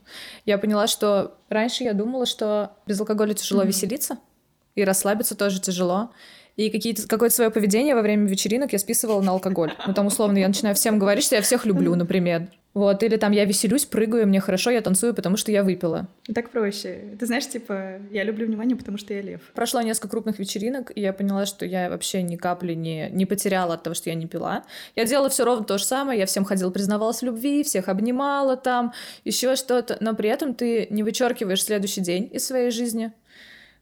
Я 0.45 0.57
поняла, 0.57 0.87
что 0.87 1.37
раньше 1.49 1.83
я 1.83 1.93
думала, 1.93 2.25
что 2.25 2.73
без 2.85 2.99
алкоголя 2.99 3.33
тяжело 3.33 3.63
mm-hmm. 3.63 3.67
веселиться, 3.67 4.17
и 4.75 4.83
расслабиться 4.83 5.35
тоже 5.35 5.61
тяжело. 5.61 6.11
И 6.57 6.69
какие-то, 6.69 7.07
какое-то 7.07 7.33
свое 7.33 7.49
поведение 7.49 7.95
во 7.95 8.01
время 8.01 8.27
вечеринок 8.27 8.73
я 8.73 8.79
списывала 8.79 9.21
на 9.21 9.31
алкоголь. 9.31 9.73
Ну, 9.87 9.93
там, 9.93 10.07
условно, 10.07 10.37
я 10.37 10.47
начинаю 10.47 10.75
всем 10.75 10.99
говорить, 10.99 11.23
что 11.23 11.35
я 11.35 11.41
всех 11.41 11.65
люблю, 11.65 11.95
например. 11.95 12.49
Вот, 12.73 13.03
или 13.03 13.17
там 13.17 13.33
я 13.33 13.43
веселюсь, 13.43 13.85
прыгаю, 13.85 14.27
мне 14.27 14.39
хорошо, 14.39 14.71
я 14.71 14.81
танцую, 14.81 15.13
потому 15.13 15.35
что 15.35 15.51
я 15.51 15.63
выпила. 15.63 16.07
Так 16.33 16.51
проще. 16.51 17.17
Ты 17.19 17.25
знаешь, 17.25 17.47
типа, 17.47 17.99
я 18.11 18.23
люблю 18.23 18.47
внимание, 18.47 18.77
потому 18.77 18.97
что 18.97 19.13
я 19.13 19.21
лев. 19.21 19.41
Прошло 19.53 19.81
несколько 19.81 20.07
крупных 20.07 20.39
вечеринок, 20.39 20.91
и 20.95 21.01
я 21.01 21.11
поняла, 21.11 21.45
что 21.45 21.65
я 21.65 21.89
вообще 21.89 22.21
ни 22.21 22.37
капли 22.37 22.73
не, 22.73 23.09
не 23.11 23.25
потеряла 23.25 23.73
от 23.73 23.83
того, 23.83 23.93
что 23.93 24.09
я 24.09 24.15
не 24.15 24.25
пила. 24.25 24.63
Я 24.95 25.05
делала 25.05 25.29
все 25.29 25.43
ровно 25.43 25.65
то 25.65 25.77
же 25.77 25.83
самое, 25.83 26.19
я 26.19 26.25
всем 26.25 26.45
ходила, 26.45 26.69
признавалась 26.69 27.21
в 27.21 27.25
любви, 27.25 27.63
всех 27.63 27.89
обнимала 27.89 28.55
там, 28.55 28.93
еще 29.25 29.55
что-то, 29.57 29.97
но 29.99 30.15
при 30.15 30.29
этом 30.29 30.53
ты 30.53 30.87
не 30.89 31.03
вычеркиваешь 31.03 31.63
следующий 31.63 32.01
день 32.01 32.29
из 32.31 32.45
своей 32.45 32.71
жизни, 32.71 33.11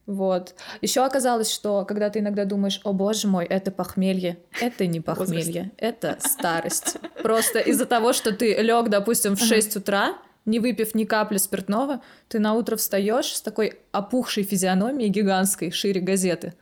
вот. 0.09 0.55
Еще 0.81 1.05
оказалось, 1.05 1.53
что 1.53 1.85
когда 1.85 2.09
ты 2.09 2.17
иногда 2.17 2.43
думаешь, 2.43 2.81
о 2.83 2.93
боже 2.93 3.27
мой, 3.27 3.45
это 3.45 3.69
похмелье, 3.69 4.39
это 4.59 4.87
не 4.87 5.01
похмелье, 5.01 5.71
это 5.77 6.17
старость. 6.19 6.97
Просто 7.21 7.59
из-за 7.59 7.85
того, 7.85 8.11
что 8.11 8.31
ты 8.31 8.55
лег, 8.55 8.89
допустим, 8.89 9.35
в 9.35 9.39
6 9.39 9.75
утра, 9.75 10.15
не 10.45 10.59
выпив 10.59 10.95
ни 10.95 11.03
капли 11.03 11.37
спиртного, 11.37 12.01
ты 12.27 12.39
на 12.39 12.55
утро 12.55 12.75
встаешь 12.75 13.35
с 13.35 13.41
такой 13.41 13.77
опухшей 13.91 14.43
физиономией 14.43 15.09
гигантской, 15.09 15.69
шире 15.69 16.01
газеты, 16.01 16.55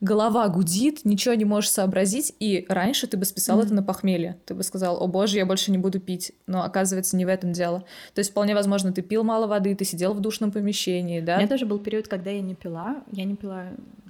голова 0.00 0.48
гудит, 0.48 1.04
ничего 1.04 1.34
не 1.34 1.44
можешь 1.44 1.70
сообразить, 1.70 2.34
и 2.40 2.66
раньше 2.68 3.06
ты 3.06 3.16
бы 3.16 3.24
списал 3.24 3.60
mm-hmm. 3.60 3.64
это 3.64 3.74
на 3.74 3.82
похмелье. 3.82 4.38
Ты 4.46 4.54
бы 4.54 4.62
сказал, 4.62 5.02
о 5.02 5.06
боже, 5.06 5.38
я 5.38 5.46
больше 5.46 5.70
не 5.70 5.78
буду 5.78 6.00
пить. 6.00 6.32
Но 6.46 6.62
оказывается, 6.62 7.16
не 7.16 7.24
в 7.24 7.28
этом 7.28 7.52
дело. 7.52 7.84
То 8.14 8.20
есть 8.20 8.30
вполне 8.30 8.54
возможно, 8.54 8.92
ты 8.92 9.02
пил 9.02 9.24
мало 9.24 9.46
воды, 9.46 9.74
ты 9.74 9.84
сидел 9.84 10.14
в 10.14 10.20
душном 10.20 10.52
помещении, 10.52 11.20
да? 11.20 11.36
У 11.36 11.38
меня 11.38 11.48
тоже 11.48 11.66
был 11.66 11.78
период, 11.78 12.08
когда 12.08 12.30
я 12.30 12.40
не 12.40 12.54
пила. 12.54 13.02
Я 13.12 13.24
не 13.24 13.36
пила 13.36 13.68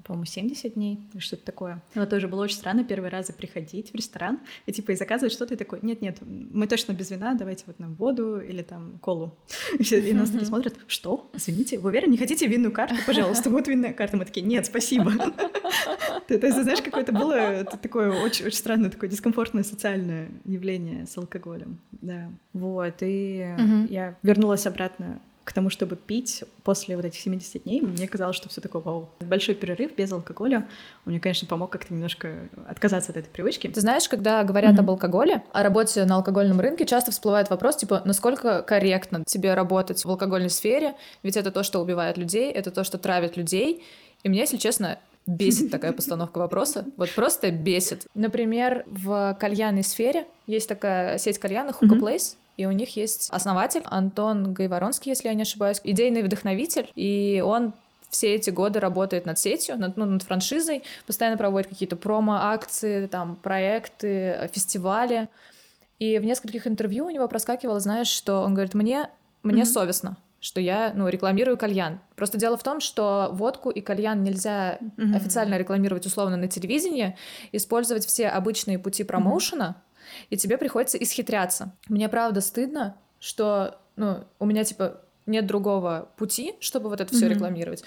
по-моему, 0.09 0.25
70 0.25 0.75
дней 0.75 0.99
что-то 1.19 1.45
такое. 1.45 1.83
Но 1.95 2.07
тоже 2.07 2.29
было 2.29 2.43
очень 2.43 2.57
странно 2.57 2.83
первый 2.83 3.11
раз 3.11 3.31
приходить 3.37 3.93
в 3.93 3.95
ресторан 3.95 4.41
и 4.65 4.73
типа 4.73 4.93
и 4.93 4.97
заказывать 4.97 5.35
что-то 5.35 5.53
и 5.53 5.57
такой, 5.59 5.81
нет-нет, 5.83 6.17
мы 6.23 6.67
точно 6.67 6.93
без 6.93 7.11
вина, 7.11 7.35
давайте 7.35 7.65
вот 7.67 7.79
нам 7.79 7.95
воду 7.95 8.41
или 8.41 8.63
там 8.63 8.99
колу. 9.03 9.37
И 9.79 10.13
нас 10.15 10.31
такие 10.31 10.47
смотрят, 10.47 10.77
что? 10.87 11.31
Извините, 11.35 11.79
вы 11.79 11.91
уверены, 11.91 12.13
не 12.13 12.17
хотите 12.17 12.47
винную 12.47 12.73
карту? 12.73 12.95
Пожалуйста, 13.07 13.51
вот 13.51 13.69
винная 13.69 13.93
карта. 13.93 14.17
Мы 14.17 14.25
такие, 14.25 14.47
нет, 14.47 14.65
спасибо. 14.65 15.13
То 16.29 16.35
есть, 16.35 16.63
знаешь, 16.63 16.83
какое-то 16.83 17.13
было 17.13 17.65
такое 17.65 18.11
очень, 18.11 18.47
очень 18.47 18.59
странное, 18.59 18.91
такое 18.91 19.11
дискомфортное 19.11 19.65
социальное 19.65 20.29
явление 20.45 21.07
с 21.07 21.17
алкоголем. 21.17 21.79
Да. 21.93 22.31
Вот, 22.53 22.95
и 23.01 23.55
я 23.89 24.15
вернулась 24.23 24.67
обратно 24.67 25.21
к 25.49 25.53
тому, 25.55 25.71
чтобы 25.71 25.97
пить 25.97 26.45
после 26.63 26.95
вот 26.95 27.07
этих 27.07 27.19
70 27.19 27.63
дней, 27.63 27.81
мне 27.81 28.07
казалось, 28.07 28.37
что 28.37 28.51
все 28.51 28.61
такое 28.61 28.83
вау. 28.83 29.09
Большой 29.21 29.55
перерыв 29.55 29.97
без 29.97 30.13
алкоголя, 30.13 30.69
он 31.07 31.13
мне, 31.13 31.21
конечно, 31.21 31.49
помог 31.49 31.71
как-то 31.71 31.95
немножко 31.95 32.51
отказаться 32.69 33.13
от 33.13 33.17
этой 33.17 33.31
привычки. 33.31 33.67
Ты 33.67 33.81
знаешь, 33.81 34.11
когда 34.11 34.45
говорят 34.45 34.75
mm-hmm. 34.75 34.81
об 34.81 34.91
алкоголе, 34.91 35.43
о 35.55 35.63
работе 35.63 36.05
на 36.05 36.17
алкогольном 36.17 36.61
рынке, 36.61 36.85
часто 36.85 37.13
всплывает 37.13 37.49
вопрос, 37.49 37.77
типа, 37.77 38.03
насколько 38.05 38.61
корректно 38.61 39.25
тебе 39.27 39.55
работать 39.55 40.05
в 40.05 40.11
алкогольной 40.11 40.51
сфере, 40.51 40.95
ведь 41.23 41.39
это 41.39 41.51
то, 41.51 41.63
что 41.63 41.81
убивает 41.81 42.19
людей, 42.19 42.53
это 42.53 42.71
то, 42.71 42.85
что 42.85 42.99
травит 42.99 43.39
людей, 43.39 43.83
и 44.25 44.29
мне, 44.29 44.41
если 44.41 44.59
честно, 44.59 44.99
бесит 45.29 45.71
такая 45.71 45.93
постановка 45.93 46.39
вопроса. 46.39 46.87
Вот 46.97 47.15
просто 47.15 47.51
бесит. 47.51 48.07
Например, 48.15 48.85
в 48.87 49.37
кальянной 49.39 49.85
сфере 49.85 50.27
есть 50.47 50.69
такая 50.69 51.19
сеть 51.19 51.39
кальянных 51.39 51.83
Hookah 51.83 52.01
Place, 52.01 52.37
и 52.57 52.65
у 52.67 52.73
них 52.73 52.97
есть 52.97 53.29
основатель 53.31 53.83
Антон 53.85 54.55
Гайворонский, 54.55 55.11
если 55.11 55.29
я 55.29 55.35
не 55.35 55.43
ошибаюсь, 55.43 55.81
идейный 55.85 56.23
вдохновитель, 56.23 56.91
и 56.95 57.43
он 57.45 57.75
все 58.09 58.35
эти 58.35 58.49
годы 58.49 58.81
работает 58.81 59.27
над 59.27 59.39
сетью, 59.39 59.77
над, 59.79 59.99
ну, 59.99 60.07
над 60.07 60.23
франшизой, 60.23 60.83
постоянно 61.07 61.37
проводит 61.37 61.69
какие-то 61.69 61.97
промо-акции, 61.97 63.07
там, 63.07 63.37
проекты, 63.37 64.49
фестивали. 64.55 65.29
И 65.99 66.19
в 66.19 66.25
нескольких 66.25 66.67
интервью 66.67 67.07
у 67.07 67.11
него 67.11 67.29
проскакивало, 67.29 67.81
знаешь, 67.81 68.09
что 68.09 68.41
он 68.41 68.55
говорит, 68.55 68.73
мне, 68.73 69.11
мне 69.43 69.63
mm-hmm. 69.63 69.67
совестно, 69.67 70.17
что 70.41 70.61
я, 70.61 70.93
ну, 70.95 71.09
рекламирую 71.09 71.57
кальян. 71.57 72.01
Просто 72.15 72.39
дело 72.39 72.57
в 72.57 72.63
том, 72.63 72.81
что 72.81 73.31
водку 73.33 73.71
и 73.71 73.81
кальян 73.81 74.23
нельзя 74.23 74.79
mm-hmm. 74.79 75.17
официально 75.17 75.57
рекламировать 75.57 76.07
условно 76.07 76.37
на 76.37 76.49
телевидении, 76.49 77.17
использовать 77.53 78.07
все 78.07 78.29
обычные 78.29 78.79
пути 78.79 79.05
промоушена, 79.05 79.77
mm-hmm 79.77 79.89
и 80.31 80.37
тебе 80.37 80.59
приходится 80.59 80.99
исхитряться. 80.99 81.73
Мне 81.89 82.09
правда 82.09 82.41
стыдно, 82.41 82.97
что 83.21 83.79
ну, 83.97 84.25
у 84.39 84.47
меня 84.47 84.65
типа 84.65 85.01
нет 85.27 85.47
другого 85.47 86.09
пути, 86.17 86.55
чтобы 86.61 86.89
вот 86.89 87.01
это 87.01 87.15
все 87.15 87.27
mm-hmm. 87.27 87.35
рекламировать 87.35 87.85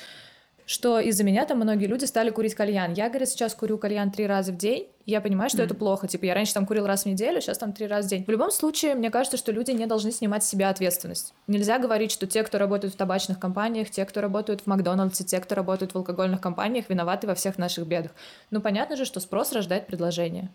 что 0.72 1.02
из-за 1.02 1.26
меня 1.26 1.46
там 1.46 1.60
многие 1.60 1.86
люди 1.86 2.06
стали 2.06 2.30
курить 2.30 2.56
кальян. 2.56 2.94
Я, 2.94 3.10
говорит, 3.10 3.28
сейчас 3.28 3.54
курю 3.54 3.78
кальян 3.78 4.10
три 4.10 4.26
раза 4.26 4.54
в 4.54 4.58
день, 4.58 4.88
я 5.06 5.20
понимаю, 5.20 5.50
что 5.50 5.62
mm. 5.62 5.66
это 5.66 5.76
плохо. 5.76 6.08
Типа, 6.08 6.24
я 6.24 6.34
раньше 6.34 6.54
там 6.54 6.66
курил 6.66 6.88
раз 6.88 7.04
в 7.04 7.06
неделю, 7.08 7.42
сейчас 7.42 7.58
там 7.58 7.74
три 7.74 7.88
раза 7.88 8.08
в 8.08 8.10
день. 8.10 8.24
В 8.24 8.30
любом 8.30 8.52
случае, 8.52 8.96
мне 8.96 9.12
кажется, 9.12 9.36
что 9.36 9.52
люди 9.52 9.72
не 9.72 9.86
должны 9.86 10.14
снимать 10.14 10.46
с 10.46 10.48
себя 10.48 10.70
ответственность. 10.70 11.34
Нельзя 11.48 11.78
говорить, 11.78 12.12
что 12.12 12.26
те, 12.26 12.44
кто 12.44 12.58
работают 12.58 12.94
в 12.94 12.98
табачных 12.98 13.38
компаниях, 13.38 13.90
те, 13.90 14.06
кто 14.06 14.22
работают 14.22 14.62
в 14.62 14.68
Макдональдсе, 14.68 15.26
те, 15.26 15.42
кто 15.42 15.56
работают 15.56 15.94
в 15.94 15.98
алкогольных 15.98 16.40
компаниях, 16.40 16.86
виноваты 16.88 17.28
во 17.28 17.36
всех 17.36 17.58
наших 17.58 17.86
бедах. 17.86 18.12
Ну, 18.50 18.62
понятно 18.62 18.96
же, 18.96 19.04
что 19.04 19.20
спрос 19.20 19.52
рождает 19.52 19.88
предложение. 19.88 20.50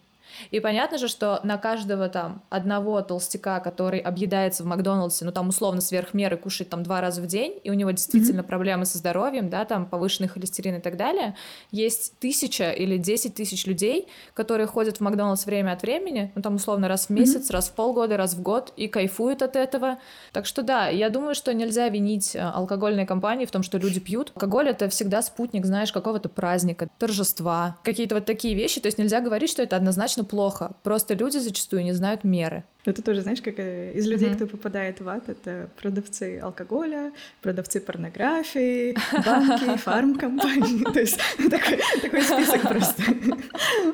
И 0.51 0.61
понятно 0.61 0.99
же, 0.99 1.09
что 1.09 1.41
на 1.43 1.59
каждого 1.59 2.09
там 2.09 2.43
одного 2.51 3.01
толстяка, 3.03 3.61
который 3.61 4.01
объедается 4.01 4.63
в 4.63 4.67
Макдональдсе, 4.67 5.25
ну 5.25 5.33
там 5.33 5.49
условно 5.49 5.81
сверх 5.81 6.15
меры 6.15 6.37
кушает 6.37 6.71
там 6.71 6.83
два 6.83 7.01
раза 7.01 7.23
в 7.23 7.27
день, 7.27 7.61
и 7.65 7.71
у 7.71 7.75
него 7.75 7.91
действительно 7.91 8.41
mm-hmm. 8.41 8.45
проблемы 8.45 8.85
со 8.87 8.99
здоровьем, 8.99 9.49
да, 9.49 9.65
там 9.65 9.87
повышенный 9.87 10.29
холестерин 10.29 10.77
и 10.77 10.81
так 10.81 10.97
далее, 10.97 11.37
есть 11.71 12.19
тысяча 12.19 12.71
или 12.71 12.97
десять 12.97 13.35
тысяч 13.35 13.67
людей, 13.67 14.09
которые 14.35 14.67
ходят 14.67 14.99
в 14.99 15.01
Макдональдс 15.01 15.47
время 15.47 15.73
от 15.73 15.83
времени, 15.83 16.33
ну 16.35 16.43
там 16.43 16.57
условно 16.57 16.89
раз 16.89 17.07
в 17.07 17.11
месяц, 17.11 17.49
mm-hmm. 17.49 17.53
раз 17.53 17.69
в 17.69 17.73
полгода, 17.73 18.17
раз 18.17 18.35
в 18.35 18.43
год, 18.43 18.73
и 18.77 18.89
кайфуют 18.89 19.43
от 19.43 19.57
этого. 19.57 19.99
Так 20.33 20.47
что 20.47 20.63
да, 20.63 20.89
я 20.89 21.11
думаю, 21.11 21.35
что 21.35 21.55
нельзя 21.55 21.89
винить 21.89 22.35
э, 22.35 22.41
алкогольные 22.41 23.07
компании 23.07 23.47
в 23.47 23.51
том, 23.51 23.63
что 23.63 23.79
люди 23.79 24.01
пьют. 24.01 24.33
Алкоголь— 24.35 24.69
это 24.71 24.89
всегда 24.89 25.23
спутник, 25.23 25.67
знаешь, 25.67 25.93
какого-то 25.93 26.29
праздника, 26.29 26.89
торжества, 26.99 27.77
какие-то 27.83 28.17
вот 28.17 28.25
такие 28.25 28.55
вещи, 28.55 28.81
то 28.81 28.87
есть 28.87 28.99
нельзя 28.99 29.21
говорить, 29.21 29.51
что 29.51 29.63
это 29.63 29.77
однозначно 29.77 30.16
плохо. 30.25 30.75
Просто 30.83 31.15
люди 31.15 31.39
зачастую 31.39 31.85
не 31.85 31.93
знают 31.93 32.25
меры. 32.25 32.65
Это 32.87 33.03
тоже, 33.03 33.23
знаешь, 33.23 33.43
как 33.43 33.59
э, 33.59 33.93
из 33.95 34.07
людей, 34.07 34.31
mm-hmm. 34.31 34.37
кто 34.37 34.47
попадает 34.47 35.01
в 35.01 35.09
ад, 35.09 35.29
это 35.29 35.69
продавцы 35.81 36.39
алкоголя, 36.39 37.13
продавцы 37.43 37.81
порнографии, 37.81 38.97
банки, 39.25 39.77
фармкомпании. 39.85 40.85
То 40.85 41.01
есть 41.01 41.19
такой 41.51 42.23
список 42.23 42.63
просто. 42.69 43.03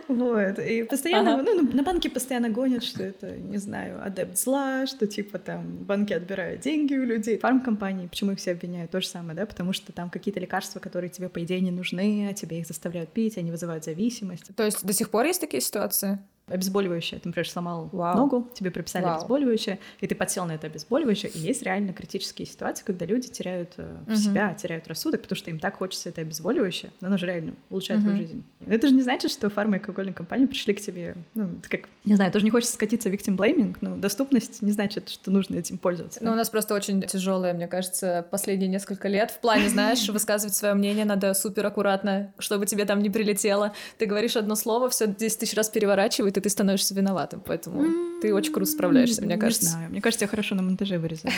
Вот. 0.09 0.59
И 0.59 0.83
постоянно, 0.85 1.43
ну, 1.43 1.63
на 1.73 1.83
банки 1.83 2.09
постоянно 2.09 2.51
гонят, 2.51 2.85
что 2.85 3.03
это, 3.03 3.35
не 3.37 3.59
знаю, 3.59 4.05
адепт 4.05 4.37
зла, 4.39 4.87
что 4.87 5.07
типа 5.07 5.39
там 5.39 5.65
банки 5.85 6.13
отбирают 6.13 6.61
деньги 6.61 6.95
у 6.95 7.05
людей. 7.05 7.39
Фармкомпании, 7.39 8.07
почему 8.09 8.33
их 8.33 8.39
все 8.39 8.53
обвиняют? 8.53 8.91
То 8.91 9.01
же 9.01 9.07
самое, 9.07 9.37
да? 9.37 9.47
Потому 9.47 9.73
что 9.73 9.93
там 9.93 10.11
какие-то 10.11 10.41
лекарства, 10.41 10.81
которые 10.81 11.11
тебе, 11.11 11.29
по 11.29 11.43
идее, 11.43 11.61
не 11.61 11.71
нужны, 11.71 12.29
а 12.31 12.35
тебе 12.35 12.61
их 12.61 12.67
заставляют 12.67 13.11
пить, 13.11 13.39
они 13.39 13.51
вызывают 13.51 13.85
зависимость. 13.85 14.55
То 14.55 14.65
есть 14.65 14.85
до 14.85 14.93
сих 14.93 15.09
пор 15.11 15.25
есть 15.25 15.41
такие 15.41 15.63
ситуации? 15.63 16.19
Обезболивающее. 16.53 17.21
Ты, 17.21 17.29
например, 17.29 17.49
сломал 17.49 17.89
Вау. 17.93 18.17
ногу, 18.17 18.49
тебе 18.55 18.71
прописали 18.71 19.05
Вау. 19.05 19.17
обезболивающее, 19.17 19.79
и 20.01 20.07
ты 20.07 20.15
подсел 20.15 20.45
на 20.45 20.53
это 20.53 20.67
обезболивающее. 20.67 21.31
И 21.31 21.39
есть 21.39 21.63
реально 21.63 21.93
критические 21.93 22.47
ситуации, 22.47 22.85
когда 22.85 23.07
люди 23.07 23.29
теряют 23.29 23.75
угу. 23.79 24.17
себя, 24.17 24.55
теряют 24.55 24.89
рассудок, 24.89 25.23
потому 25.23 25.37
что 25.37 25.51
им 25.51 25.59
так 25.59 25.77
хочется 25.77 26.09
это 26.09 26.21
обезболивающее, 26.21 26.93
но 27.01 27.09
оно 27.09 27.17
же 27.17 27.27
реально 27.27 27.55
улучшает 27.71 28.01
угу. 28.01 28.09
твою 28.09 28.23
жизнь. 28.23 28.45
Это 28.67 28.89
же 28.89 28.95
не 28.95 29.03
значит, 29.03 29.31
что 29.31 29.49
фармакоголевые 29.51 30.15
компании 30.15 30.47
пришли 30.47 30.75
к 30.75 30.81
тебе, 30.81 31.17
ну, 31.35 31.49
как, 31.69 31.89
не 32.05 32.15
знаю, 32.15 32.33
тоже 32.33 32.45
не 32.45 32.51
хочется 32.51 32.75
скатиться 32.75 33.09
в 33.09 33.13
victim 33.13 33.37
blaming, 33.37 33.77
но 33.81 33.97
доступность 33.97 34.63
не 34.63 34.73
значит, 34.73 35.09
что 35.09 35.31
нужно 35.31 35.57
этим 35.57 35.79
пользоваться. 35.79 36.21
Ну, 36.23 36.33
у 36.33 36.35
нас 36.35 36.51
просто 36.51 36.75
очень 36.75 37.03
тяжелое, 37.03 37.53
мне 37.55 37.69
кажется, 37.69 38.27
последние 38.31 38.69
несколько 38.69 39.09
лет 39.09 39.31
в 39.31 39.41
плане, 39.41 39.69
знаешь, 39.69 40.09
высказывать 40.09 40.55
свое 40.55 40.75
мнение 40.75 41.05
надо 41.05 41.35
супер 41.35 41.67
аккуратно, 41.67 42.33
чтобы 42.39 42.67
тебе 42.67 42.85
там 42.85 43.01
не 43.01 43.11
прилетело. 43.11 43.73
Ты 43.99 44.07
говоришь 44.07 44.37
одно 44.37 44.55
слово, 44.55 44.89
все 44.91 45.07
10 45.07 45.39
тысяч 45.39 45.55
раз 45.55 45.69
переворачивает, 45.69 46.37
и 46.37 46.41
ты 46.43 46.51
становишься 46.51 46.95
виноват 46.95 47.13
виноватым, 47.13 47.43
поэтому 47.45 47.85
mm-hmm. 47.85 48.21
ты 48.21 48.35
очень 48.35 48.53
круто 48.53 48.71
справляешься, 48.71 49.23
мне 49.23 49.37
кажется. 49.37 49.65
Не 49.65 49.71
знаю, 49.71 49.91
мне 49.91 50.01
кажется, 50.01 50.25
я 50.25 50.29
хорошо 50.29 50.55
на 50.55 50.63
монтаже 50.63 50.99
вырезаю. 50.99 51.33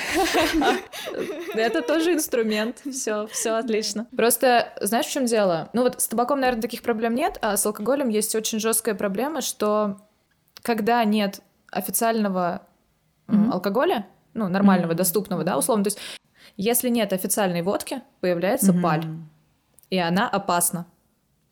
Это 1.54 1.82
тоже 1.82 2.12
инструмент, 2.12 2.82
все, 2.90 3.26
все 3.28 3.52
отлично. 3.52 4.06
Просто 4.16 4.72
знаешь, 4.80 5.06
в 5.06 5.10
чем 5.10 5.26
дело? 5.26 5.68
Ну 5.72 5.82
вот 5.82 6.00
с 6.00 6.08
табаком, 6.08 6.40
наверное, 6.40 6.62
таких 6.62 6.82
проблем 6.82 7.14
нет, 7.14 7.38
а 7.42 7.56
с 7.56 7.66
алкоголем 7.66 8.08
есть 8.08 8.34
очень 8.34 8.60
жесткая 8.60 8.94
проблема, 8.94 9.40
что 9.40 9.98
когда 10.62 11.04
нет 11.04 11.40
официального 11.70 12.62
алкоголя, 13.26 14.06
ну, 14.34 14.48
нормального, 14.48 14.94
доступного, 14.94 15.44
да, 15.44 15.56
условно, 15.56 15.84
то 15.84 15.88
есть 15.88 15.98
если 16.56 16.88
нет 16.88 17.12
официальной 17.12 17.62
водки, 17.62 18.02
появляется 18.20 18.72
паль, 18.72 19.04
и 19.90 19.98
она 19.98 20.28
опасна. 20.28 20.86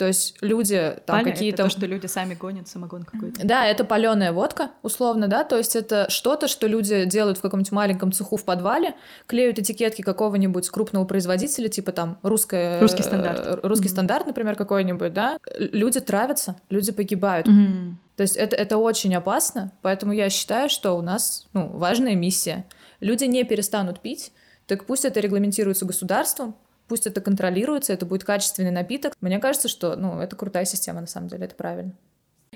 То 0.02 0.08
есть 0.08 0.36
люди 0.40 0.96
там 1.06 1.22
какие-то... 1.22 1.62
То, 1.62 1.70
что 1.70 1.86
люди 1.86 2.06
сами 2.06 2.34
гонят 2.34 2.66
самогон 2.66 3.04
какой-то. 3.04 3.46
Да, 3.46 3.64
это 3.64 3.84
паленая 3.84 4.32
водка, 4.32 4.72
условно, 4.82 5.28
да, 5.28 5.44
то 5.44 5.56
есть 5.56 5.76
это 5.76 6.06
что-то, 6.10 6.48
что 6.48 6.66
люди 6.66 7.04
делают 7.04 7.38
в 7.38 7.40
каком-нибудь 7.40 7.70
маленьком 7.70 8.10
цеху 8.10 8.36
в 8.36 8.44
подвале, 8.44 8.96
клеют 9.28 9.60
этикетки 9.60 10.02
какого-нибудь 10.02 10.68
крупного 10.70 11.04
производителя, 11.04 11.68
типа 11.68 11.92
там 11.92 12.18
русская... 12.24 12.80
Русский 12.80 13.04
стандарт. 13.04 13.46
Э, 13.46 13.60
русский 13.62 13.86
mm-hmm. 13.86 13.90
стандарт, 13.92 14.26
например, 14.26 14.56
какой-нибудь, 14.56 15.12
да. 15.12 15.38
Люди 15.56 16.00
травятся, 16.00 16.56
люди 16.68 16.90
погибают. 16.90 17.46
Mm-hmm. 17.46 17.92
То 18.16 18.22
есть 18.24 18.34
это, 18.34 18.56
это 18.56 18.78
очень 18.78 19.14
опасно, 19.14 19.70
поэтому 19.82 20.12
я 20.12 20.30
считаю, 20.30 20.68
что 20.68 20.98
у 20.98 21.00
нас 21.00 21.46
ну, 21.52 21.68
важная 21.68 22.16
миссия. 22.16 22.64
Люди 22.98 23.22
не 23.26 23.44
перестанут 23.44 24.00
пить, 24.00 24.32
так 24.66 24.84
пусть 24.84 25.04
это 25.04 25.20
регламентируется 25.20 25.84
государством, 25.84 26.56
пусть 26.92 27.06
это 27.06 27.22
контролируется, 27.22 27.94
это 27.94 28.04
будет 28.04 28.22
качественный 28.22 28.70
напиток. 28.70 29.14
Мне 29.22 29.38
кажется, 29.38 29.66
что, 29.66 29.96
ну, 29.96 30.20
это 30.20 30.36
крутая 30.36 30.66
система, 30.66 31.00
на 31.00 31.06
самом 31.06 31.28
деле, 31.28 31.46
это 31.46 31.54
правильно. 31.54 31.94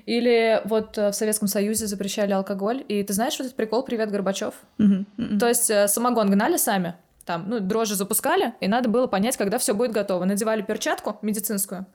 Или 0.05 0.61
вот 0.67 0.99
э, 0.99 1.11
в 1.11 1.15
Советском 1.15 1.49
Союзе 1.49 1.87
запрещали 1.87 2.33
алкоголь, 2.33 2.85
и 2.87 3.03
ты 3.03 3.15
знаешь 3.15 3.39
вот 3.39 3.47
этот 3.47 3.57
прикол 3.57 3.83
«Привет, 3.83 4.11
Горбачев»? 4.11 4.53
Mm-hmm. 4.79 5.05
Mm-hmm. 5.17 5.39
То 5.39 5.49
есть 5.49 5.71
э, 5.71 5.89
самогон 5.89 6.31
гнали 6.31 6.59
сами, 6.59 6.97
там, 7.25 7.49
ну, 7.49 7.61
дрожжи 7.61 7.95
запускали, 7.95 8.53
и 8.61 8.69
надо 8.69 8.91
было 8.91 9.07
понять, 9.07 9.39
когда 9.39 9.57
все 9.57 9.73
будет 9.73 9.93
готово. 9.93 10.27
Надевали 10.27 10.61
перчатку 10.61 11.17
медицинскую, 11.23 11.87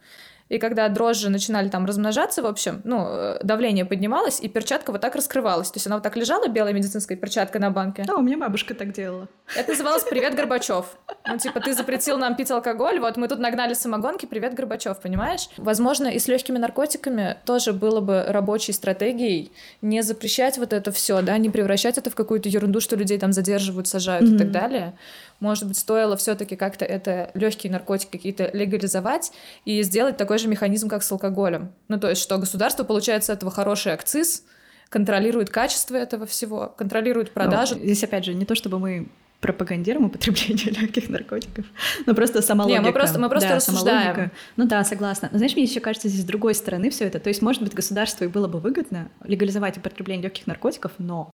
и 0.51 0.57
когда 0.59 0.89
дрожжи 0.89 1.29
начинали 1.29 1.69
там 1.69 1.85
размножаться, 1.85 2.41
в 2.41 2.45
общем, 2.45 2.81
ну, 2.83 3.07
э, 3.07 3.39
давление 3.41 3.85
поднималось, 3.85 4.41
и 4.41 4.49
перчатка 4.49 4.91
вот 4.91 4.99
так 4.99 5.15
раскрывалась. 5.15 5.71
То 5.71 5.77
есть 5.77 5.87
она 5.87 5.95
вот 5.95 6.03
так 6.03 6.17
лежала, 6.17 6.49
белая 6.49 6.73
медицинская 6.73 7.17
перчатка 7.17 7.57
на 7.57 7.69
банке. 7.71 8.05
А, 8.09 8.15
у 8.15 8.21
меня 8.21 8.37
бабушка 8.37 8.73
так 8.73 8.91
делала. 8.91 9.29
Это 9.55 9.71
называлось 9.71 10.03
«Привет, 10.03 10.35
Горбачев». 10.35 10.97
Ну, 11.25 11.37
типа, 11.37 11.61
ты 11.61 11.73
запретил 11.73 12.17
нам 12.17 12.35
пить 12.35 12.51
алкоголь, 12.51 12.99
вот 12.99 13.15
мы 13.15 13.29
тут 13.29 13.39
нагнали 13.39 13.73
самогонки, 13.73 14.25
привет, 14.25 14.53
Горбачев, 14.53 14.99
понимаешь? 14.99 15.47
Возможно, 15.55 16.07
и 16.07 16.19
с 16.19 16.27
легкими 16.27 16.57
наркотиками 16.57 17.37
тоже 17.45 17.71
было 17.71 18.01
бы 18.01 18.25
рабочей 18.27 18.73
стратегией 18.73 19.53
не 19.81 20.01
запрещать 20.03 20.57
вот 20.57 20.73
это 20.73 20.91
все, 20.91 21.21
да, 21.21 21.37
не 21.37 21.49
превращать 21.49 21.97
это 21.97 22.09
в 22.09 22.15
какую-то 22.15 22.49
ерунду, 22.49 22.81
что 22.81 22.97
людей 22.97 23.17
там 23.17 23.31
задерживают, 23.31 23.87
сажают 23.87 24.27
mm-hmm. 24.27 24.35
и 24.35 24.37
так 24.37 24.51
далее. 24.51 24.93
Может 25.41 25.67
быть, 25.67 25.77
стоило 25.77 26.15
все-таки 26.15 26.55
как-то 26.55 26.85
это 26.85 27.31
легкие 27.33 27.71
наркотики 27.71 28.11
какие-то 28.11 28.49
легализовать 28.53 29.31
и 29.65 29.81
сделать 29.81 30.15
такой 30.15 30.37
же 30.37 30.47
механизм, 30.47 30.87
как 30.87 31.01
с 31.03 31.11
алкоголем. 31.11 31.73
Ну, 31.87 31.99
то 31.99 32.09
есть, 32.09 32.21
что 32.21 32.37
государство 32.37 32.83
получает 32.83 33.25
с 33.25 33.29
этого 33.29 33.51
хороший 33.51 33.91
акциз, 33.91 34.45
контролирует 34.89 35.49
качество 35.49 35.95
этого 35.95 36.27
всего, 36.27 36.73
контролирует 36.77 37.31
продажу. 37.31 37.75
Ну, 37.75 37.83
здесь, 37.83 38.03
опять 38.03 38.23
же, 38.23 38.35
не 38.35 38.45
то 38.45 38.53
чтобы 38.53 38.77
мы 38.77 39.09
пропагандируем 39.39 40.05
употребление 40.05 40.69
легких 40.79 41.09
наркотиков, 41.09 41.65
но 42.05 42.13
просто 42.13 42.43
сама 42.43 42.65
логика. 42.65 42.79
Не, 42.79 42.87
мы 42.87 42.93
просто, 42.93 43.19
мы 43.19 43.27
просто 43.27 43.49
да, 43.49 43.55
рассуждаем. 43.55 44.31
Ну 44.55 44.67
да, 44.67 44.83
согласна. 44.83 45.29
Но 45.31 45.39
знаешь, 45.39 45.55
мне 45.55 45.63
еще 45.63 45.79
кажется, 45.79 46.07
здесь 46.07 46.21
с 46.21 46.25
другой 46.25 46.53
стороны 46.53 46.91
все 46.91 47.05
это. 47.05 47.19
То 47.19 47.29
есть, 47.29 47.41
может 47.41 47.63
быть, 47.63 47.73
государству 47.73 48.23
и 48.23 48.27
было 48.27 48.47
бы 48.47 48.59
выгодно 48.59 49.09
легализовать 49.23 49.79
употребление 49.79 50.25
легких 50.25 50.45
наркотиков, 50.45 50.91
но 50.99 51.30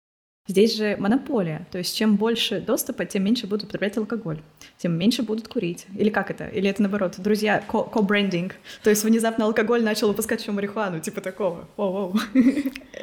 Здесь 0.47 0.77
же 0.77 0.95
монополия, 0.99 1.65
то 1.71 1.79
есть 1.79 1.95
чем 1.95 2.17
больше 2.17 2.61
доступа, 2.61 3.05
тем 3.05 3.23
меньше 3.23 3.47
будут 3.47 3.63
употреблять 3.63 3.97
алкоголь, 3.97 4.41
тем 4.77 4.95
меньше 4.95 5.23
будут 5.23 5.47
курить. 5.47 5.87
Или 5.97 6.09
как 6.09 6.29
это? 6.29 6.45
Или 6.47 6.69
это 6.69 6.83
наоборот? 6.83 7.15
Друзья, 7.17 7.63
ко-брендинг. 7.67 8.53
То 8.83 8.91
есть 8.91 9.03
внезапно 9.03 9.45
алкоголь 9.45 9.83
начал 9.83 10.07
выпускать 10.07 10.41
еще 10.41 10.51
марихуану, 10.51 10.99
типа 10.99 11.21
такого. 11.21 11.67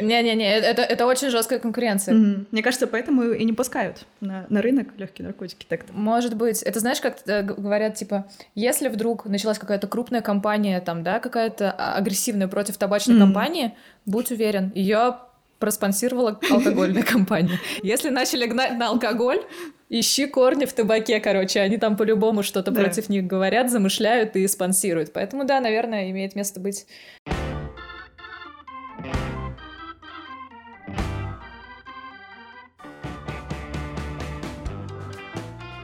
Не-не-не, 0.01 0.57
это, 0.57 0.83
это 0.83 1.05
очень 1.05 1.31
жесткая 1.31 1.59
конкуренция. 1.59 2.15
Mm-hmm. 2.15 2.47
Мне 2.53 2.63
кажется, 2.63 2.87
поэтому 2.87 3.25
и 3.25 3.45
не 3.45 3.53
пускают 3.53 4.07
на, 4.21 4.47
на 4.49 4.63
рынок 4.63 4.89
легкие 4.97 5.27
наркотики 5.27 5.67
так-то. 5.69 5.93
Может 5.93 6.37
быть. 6.37 6.63
Это 6.63 6.79
знаешь, 6.79 7.01
как 7.01 7.19
говорят, 7.27 7.97
типа, 7.97 8.27
если 8.55 8.87
вдруг 8.87 9.27
началась 9.27 9.59
какая-то 9.59 9.89
крупная 9.89 10.21
компания, 10.21 10.81
там, 10.81 11.03
да, 11.03 11.19
какая-то 11.19 11.73
агрессивная 11.73 12.47
против 12.47 12.77
табачной 12.77 13.17
mm-hmm. 13.17 13.21
компании, 13.21 13.75
будь 14.07 14.31
уверен, 14.31 14.71
ее 14.77 15.17
проспонсировала 15.63 16.41
алкогольная 16.51 17.03
компания. 17.15 17.61
Если 17.85 18.09
начали 18.09 18.47
гнать 18.47 18.77
на 18.79 18.89
алкоголь, 18.89 19.41
ищи 19.89 20.27
корни 20.27 20.65
в 20.65 20.73
табаке, 20.73 21.21
короче. 21.21 21.61
Они 21.61 21.77
там 21.77 21.97
по-любому 21.97 22.43
что-то 22.43 22.73
да. 22.73 22.81
против 22.81 23.09
них 23.09 23.29
говорят, 23.29 23.71
замышляют 23.71 24.35
и 24.35 24.45
спонсируют. 24.49 25.13
Поэтому, 25.13 25.45
да, 25.45 25.61
наверное, 25.61 26.11
имеет 26.11 26.35
место 26.35 26.59
быть. 26.59 26.87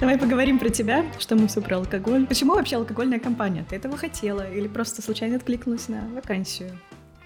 Давай 0.01 0.19
поговорим 0.19 0.59
про 0.59 0.71
тебя, 0.71 1.05
что 1.21 1.37
мы 1.37 1.47
все 1.47 1.61
про 1.61 1.77
алкоголь. 1.77 2.27
Почему 2.27 2.55
вообще 2.55 2.77
алкогольная 2.77 3.21
компания? 3.21 3.65
Ты 3.71 3.77
этого 3.77 3.97
хотела 3.97 4.53
или 4.53 4.67
просто 4.67 5.03
случайно 5.03 5.37
откликнулась 5.37 5.89
на 5.89 6.01
вакансию? 6.17 6.71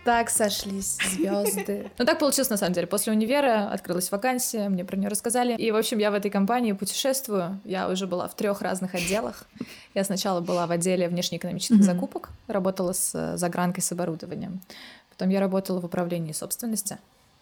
Так 0.04 0.30
сошлись 0.30 0.98
звезды. 1.14 1.90
Ну, 1.98 2.04
так 2.04 2.18
получилось, 2.18 2.50
на 2.50 2.56
самом 2.56 2.72
деле. 2.72 2.86
После 2.86 3.12
универа 3.12 3.70
открылась 3.70 4.10
вакансия, 4.10 4.68
мне 4.68 4.84
про 4.84 4.96
нее 4.96 5.08
рассказали. 5.08 5.54
И, 5.54 5.70
в 5.70 5.76
общем, 5.76 5.98
я 5.98 6.10
в 6.10 6.14
этой 6.14 6.30
компании 6.30 6.72
путешествую. 6.72 7.60
Я 7.64 7.88
уже 7.88 8.06
была 8.06 8.26
в 8.26 8.34
трех 8.34 8.62
разных 8.62 8.94
отделах. 8.94 9.44
Я 9.94 10.02
сначала 10.04 10.40
была 10.40 10.66
в 10.66 10.72
отделе 10.72 11.08
внешнеэкономических 11.08 11.76
mm-hmm. 11.76 11.82
закупок, 11.82 12.30
работала 12.48 12.92
с 12.92 13.14
э, 13.14 13.36
загранкой, 13.36 13.82
с 13.82 13.92
оборудованием. 13.92 14.60
Потом 15.10 15.28
я 15.28 15.38
работала 15.38 15.80
в 15.80 15.84
управлении 15.84 16.32
собственности. 16.32 16.98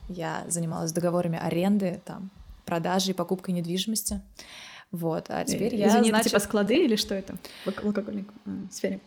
Я 0.09 0.45
занималась 0.49 0.93
договорами 0.93 1.39
аренды, 1.39 2.01
там, 2.05 2.31
продажей, 2.67 3.15
покупкой 3.15 3.55
недвижимости. 3.55 4.21
Вот, 4.91 5.27
а 5.29 5.45
теперь 5.45 5.77
я, 5.77 5.89
Извини, 5.89 6.11
значит... 6.11 6.33
типа 6.33 6.41
склады 6.41 6.85
или 6.85 6.97
что 6.97 7.15
это 7.15 7.37
в 7.65 7.87
алкогольной 7.87 8.27
э, 8.45 8.51
сфере? 8.73 9.01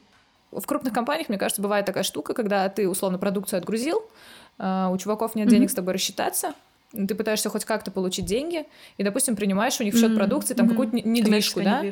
В 0.59 0.65
крупных 0.65 0.93
компаниях, 0.93 1.29
мне 1.29 1.37
кажется, 1.37 1.61
бывает 1.61 1.85
такая 1.85 2.03
штука, 2.03 2.33
когда 2.33 2.67
ты 2.69 2.89
условно 2.89 3.17
продукцию 3.17 3.59
отгрузил, 3.59 4.03
а, 4.57 4.89
у 4.89 4.97
чуваков 4.97 5.35
нет 5.35 5.47
денег 5.47 5.67
mm-hmm. 5.67 5.71
с 5.71 5.75
тобой 5.75 5.93
рассчитаться, 5.93 6.53
ты 6.93 7.15
пытаешься 7.15 7.49
хоть 7.49 7.65
как-то 7.65 7.91
получить 7.91 8.25
деньги, 8.25 8.65
и, 8.97 9.03
допустим, 9.03 9.35
принимаешь 9.35 9.79
у 9.79 9.83
них 9.83 9.93
в 9.93 9.99
счет 9.99 10.15
продукции 10.15 10.53
там 10.53 10.67
mm-hmm. 10.67 10.69
какую-то 10.69 10.95
недвижку, 11.09 11.61
да? 11.61 11.83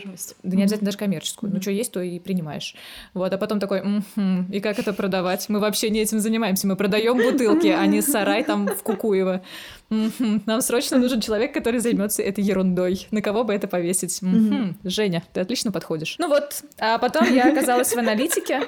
Да 0.44 0.56
не 0.56 0.64
обязательно 0.64 0.86
даже 0.86 0.98
коммерческую. 0.98 1.50
Mm-hmm. 1.52 1.56
Ну, 1.56 1.62
что 1.62 1.72
есть, 1.72 1.92
то 1.92 2.02
и 2.02 2.20
принимаешь. 2.20 2.76
Вот, 3.14 3.34
а 3.34 3.38
потом 3.38 3.60
такой, 3.60 3.80
м-м, 3.80 4.52
и 4.52 4.60
как 4.60 4.80
это 4.80 4.94
продавать? 4.94 5.50
Мы 5.50 5.60
вообще 5.60 5.90
не 5.90 6.00
этим 6.02 6.20
занимаемся, 6.20 6.68
мы 6.68 6.76
продаем 6.76 7.18
бутылки, 7.18 7.68
а 7.68 7.86
не 7.86 8.02
сарай 8.02 8.44
там 8.44 8.68
в 8.68 8.84
Кукуево. 8.84 9.42
Нам 9.90 10.62
срочно 10.62 10.98
нужен 10.98 11.20
человек, 11.20 11.54
который 11.54 11.80
займется 11.80 12.22
этой 12.22 12.44
ерундой. 12.44 13.08
На 13.12 13.22
кого 13.22 13.44
бы 13.44 13.54
это 13.54 13.68
повесить? 13.68 14.22
М-м, 14.22 14.78
Женя, 14.84 15.24
ты 15.34 15.42
отлично 15.42 15.72
подходишь. 15.72 16.16
Ну 16.20 16.28
вот, 16.28 16.64
а 16.78 16.98
потом 16.98 17.34
я 17.34 17.52
оказалась 17.52 17.94
в 17.94 17.98
аналитике. 17.98 18.62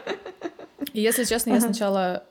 И, 0.91 1.01
если 1.01 1.23
честно, 1.23 1.53
я 1.53 1.61
сначала 1.61 2.23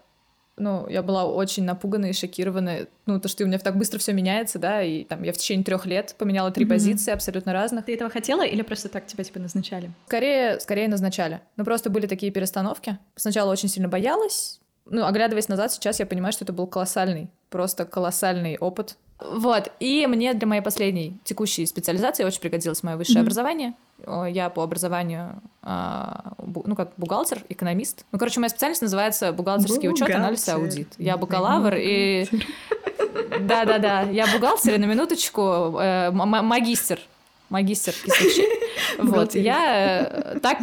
ну, 0.57 0.87
я 0.88 1.03
была 1.03 1.25
очень 1.25 1.65
напугана 1.65 2.07
и 2.07 2.12
шокирована. 2.12 2.87
Ну, 3.07 3.21
то, 3.21 3.29
что 3.29 3.45
у 3.45 3.47
меня 3.47 3.59
так 3.59 3.77
быстро 3.77 3.99
все 3.99 4.12
меняется, 4.12 4.59
да, 4.59 4.83
и 4.83 5.05
там 5.05 5.23
я 5.23 5.33
в 5.33 5.37
течение 5.37 5.65
трех 5.65 5.87
лет 5.87 6.15
поменяла 6.19 6.51
три 6.51 6.65
mm-hmm. 6.65 6.69
позиции 6.69 7.12
абсолютно 7.12 7.53
разных. 7.53 7.87
Ты 7.87 7.95
этого 7.95 8.11
хотела 8.11 8.45
или 8.45 8.62
просто 8.62 8.88
так 8.88 9.07
тебя 9.07 9.25
типа 9.25 9.38
назначали? 9.38 9.91
Скорее, 10.07 10.61
скорее 10.61 10.88
назначали. 10.88 11.41
Ну, 11.57 11.65
просто 11.65 11.91
были 11.91 12.07
такие 12.07 12.31
перестановки. 12.31 12.99
Сначала 13.17 13.51
очень 13.51 13.69
сильно 13.69 13.88
боялась. 13.88 14.61
Ну, 14.87 15.07
оглядываясь 15.07 15.49
назад, 15.49 15.73
сейчас 15.73 16.01
я 16.01 16.07
понимаю, 16.07 16.33
что 16.33 16.45
это 16.45 16.53
был 16.53 16.67
колоссальный, 16.67 17.31
просто 17.51 17.85
колоссальный 17.85 18.59
опыт. 18.59 18.97
Вот, 19.21 19.71
и 19.79 20.07
мне 20.09 20.35
для 20.35 20.49
моей 20.49 20.62
последней 20.62 21.19
текущей 21.25 21.65
специализации 21.67 22.25
очень 22.25 22.41
пригодилось 22.41 22.83
мое 22.83 22.97
высшее 22.97 23.19
mm-hmm. 23.19 23.23
образование. 23.23 23.75
Я 24.31 24.51
по 24.51 24.62
образованию, 24.62 25.41
а, 25.62 26.33
ну, 26.38 26.75
как 26.75 26.93
бухгалтер, 26.97 27.43
экономист. 27.49 28.05
Ну, 28.12 28.19
короче, 28.19 28.41
моя 28.41 28.51
специальность 28.51 28.83
называется 28.83 29.33
бухгалтерский 29.33 29.88
учет, 29.88 30.11
анализ 30.11 30.49
аудит. 30.49 30.95
Я 30.99 31.17
бакалавр 31.17 31.75
и... 31.77 32.27
Да-да-да, 33.41 34.03
я 34.03 34.27
бухгалтер, 34.27 34.75
и 34.75 34.79
на 34.79 34.85
минуточку 34.85 35.79
э, 35.81 36.11
магистр 36.11 36.99
магистр 37.53 37.93
кислочи. 37.93 38.47
Вот, 38.99 39.35
я 39.35 40.09
э, 40.11 40.38
так, 40.41 40.59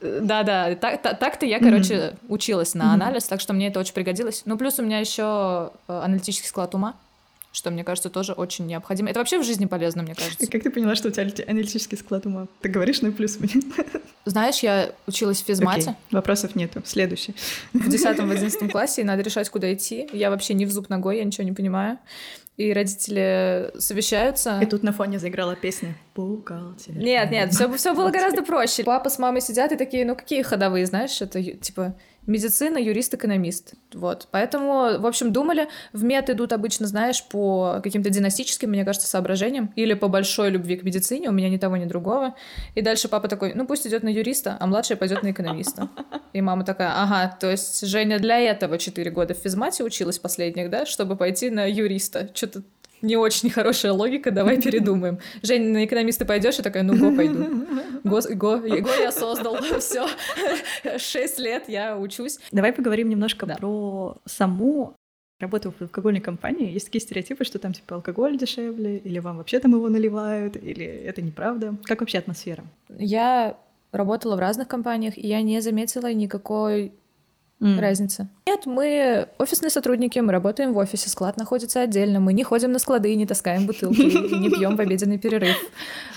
да-да, 0.00 0.74
так-то 0.74 1.46
я, 1.46 1.58
короче, 1.58 2.14
училась 2.28 2.74
на 2.74 2.92
анализ, 2.92 3.24
так 3.24 3.40
что 3.40 3.52
мне 3.52 3.68
это 3.68 3.80
очень 3.80 3.94
пригодилось. 3.94 4.42
Ну, 4.44 4.58
плюс 4.58 4.78
у 4.78 4.82
меня 4.82 4.98
еще 4.98 5.72
э, 5.88 6.00
аналитический 6.04 6.48
склад 6.48 6.74
ума 6.74 6.94
что, 7.52 7.70
мне 7.70 7.84
кажется, 7.84 8.10
тоже 8.10 8.32
очень 8.32 8.66
необходимо. 8.66 9.10
Это 9.10 9.20
вообще 9.20 9.38
в 9.38 9.44
жизни 9.44 9.66
полезно, 9.66 10.02
мне 10.02 10.14
кажется. 10.14 10.46
Как 10.46 10.62
ты 10.62 10.70
поняла, 10.70 10.94
что 10.94 11.08
у 11.08 11.10
тебя 11.10 11.28
аналитический 11.46 11.98
склад 11.98 12.26
ума? 12.26 12.48
Ты 12.60 12.68
говоришь, 12.68 13.02
ну 13.02 13.08
и 13.08 13.12
плюс 13.12 13.38
мне. 13.38 13.62
Знаешь, 14.24 14.60
я 14.60 14.92
училась 15.06 15.42
в 15.42 15.46
физмате. 15.46 15.90
Okay. 15.90 15.96
Вопросов 16.12 16.54
нету. 16.54 16.82
Следующий. 16.84 17.34
В 17.72 17.88
10-11 17.88 18.68
классе, 18.70 19.02
и 19.02 19.04
надо 19.04 19.22
решать, 19.22 19.50
куда 19.50 19.72
идти. 19.72 20.08
Я 20.12 20.30
вообще 20.30 20.54
не 20.54 20.64
в 20.64 20.72
зуб 20.72 20.88
ногой, 20.88 21.18
я 21.18 21.24
ничего 21.24 21.44
не 21.44 21.52
понимаю. 21.52 21.98
И 22.56 22.72
родители 22.72 23.72
совещаются. 23.78 24.60
И 24.60 24.66
тут 24.66 24.82
на 24.82 24.92
фоне 24.92 25.18
заиграла 25.18 25.56
песня 25.56 25.96
«Бухгалтер». 26.14 26.94
Нет, 26.94 27.30
нет, 27.30 27.52
все, 27.52 27.72
все 27.72 27.94
было 27.94 28.10
гораздо 28.10 28.42
проще. 28.42 28.84
Папа 28.84 29.08
с 29.08 29.18
мамой 29.18 29.40
сидят 29.40 29.72
и 29.72 29.76
такие, 29.76 30.04
ну 30.04 30.14
какие 30.14 30.42
ходовые, 30.42 30.86
знаешь, 30.86 31.20
это 31.20 31.42
типа 31.42 31.96
медицина, 32.26 32.78
юрист, 32.78 33.14
экономист. 33.14 33.74
Вот. 33.92 34.28
Поэтому, 34.30 34.98
в 34.98 35.06
общем, 35.06 35.32
думали, 35.32 35.68
в 35.92 36.04
мед 36.04 36.30
идут 36.30 36.52
обычно, 36.52 36.86
знаешь, 36.86 37.24
по 37.24 37.80
каким-то 37.82 38.10
династическим, 38.10 38.70
мне 38.70 38.84
кажется, 38.84 39.08
соображениям, 39.08 39.72
или 39.76 39.94
по 39.94 40.08
большой 40.08 40.50
любви 40.50 40.76
к 40.76 40.82
медицине, 40.84 41.28
у 41.28 41.32
меня 41.32 41.48
ни 41.48 41.56
того, 41.56 41.76
ни 41.76 41.84
другого. 41.84 42.34
И 42.74 42.82
дальше 42.82 43.08
папа 43.08 43.28
такой, 43.28 43.54
ну 43.54 43.66
пусть 43.66 43.86
идет 43.86 44.02
на 44.02 44.08
юриста, 44.08 44.56
а 44.60 44.66
младшая 44.66 44.96
пойдет 44.96 45.22
на 45.22 45.30
экономиста. 45.30 45.88
И 46.32 46.40
мама 46.40 46.64
такая, 46.64 46.92
ага, 46.94 47.36
то 47.38 47.50
есть 47.50 47.86
Женя 47.86 48.18
для 48.18 48.38
этого 48.38 48.78
4 48.78 49.10
года 49.10 49.34
в 49.34 49.38
физмате 49.38 49.84
училась 49.84 50.18
последних, 50.18 50.70
да, 50.70 50.86
чтобы 50.86 51.16
пойти 51.16 51.50
на 51.50 51.70
юриста. 51.70 52.30
Что-то 52.34 52.62
не 53.02 53.16
очень 53.16 53.50
хорошая 53.50 53.92
логика, 53.92 54.30
давай 54.30 54.60
передумаем. 54.60 55.18
Женя, 55.42 55.70
на 55.70 55.84
экономиста 55.84 56.24
пойдешь? 56.24 56.58
И 56.58 56.62
такая, 56.62 56.82
ну, 56.82 56.96
го 56.96 57.14
пойду. 57.14 57.66
Го, 58.04 58.20
го, 58.34 58.58
го 58.58 58.94
я 59.00 59.12
создал, 59.12 59.56
все. 59.80 60.06
Шесть 60.98 61.38
лет 61.38 61.68
я 61.68 61.98
учусь. 61.98 62.38
Давай 62.50 62.72
поговорим 62.72 63.08
немножко 63.08 63.46
да. 63.46 63.56
про 63.56 64.16
саму 64.24 64.94
работу 65.40 65.72
в 65.72 65.82
алкогольной 65.82 66.20
компании. 66.20 66.72
Есть 66.72 66.86
такие 66.86 67.00
стереотипы, 67.00 67.44
что 67.44 67.58
там 67.58 67.72
типа 67.72 67.96
алкоголь 67.96 68.38
дешевле, 68.38 68.98
или 68.98 69.18
вам 69.18 69.38
вообще 69.38 69.58
там 69.58 69.72
его 69.72 69.88
наливают, 69.88 70.56
или 70.56 70.86
это 70.86 71.20
неправда. 71.20 71.74
Как 71.84 72.00
вообще 72.00 72.18
атмосфера? 72.18 72.64
Я 72.88 73.58
работала 73.90 74.36
в 74.36 74.38
разных 74.38 74.68
компаниях, 74.68 75.18
и 75.18 75.26
я 75.26 75.42
не 75.42 75.60
заметила 75.60 76.12
никакой 76.12 76.92
mm. 77.62 77.80
разница. 77.80 78.28
Нет, 78.46 78.66
мы 78.66 79.28
офисные 79.38 79.70
сотрудники, 79.70 80.18
мы 80.18 80.32
работаем 80.32 80.72
в 80.72 80.78
офисе, 80.78 81.08
склад 81.08 81.36
находится 81.36 81.80
отдельно, 81.80 82.20
мы 82.20 82.32
не 82.32 82.42
ходим 82.42 82.72
на 82.72 82.78
склады, 82.78 83.14
не 83.14 83.26
таскаем 83.26 83.66
бутылки, 83.66 84.00
не 84.00 84.50
пьем 84.50 84.76
в 84.76 84.80
обеденный 84.80 85.18
перерыв. 85.18 85.56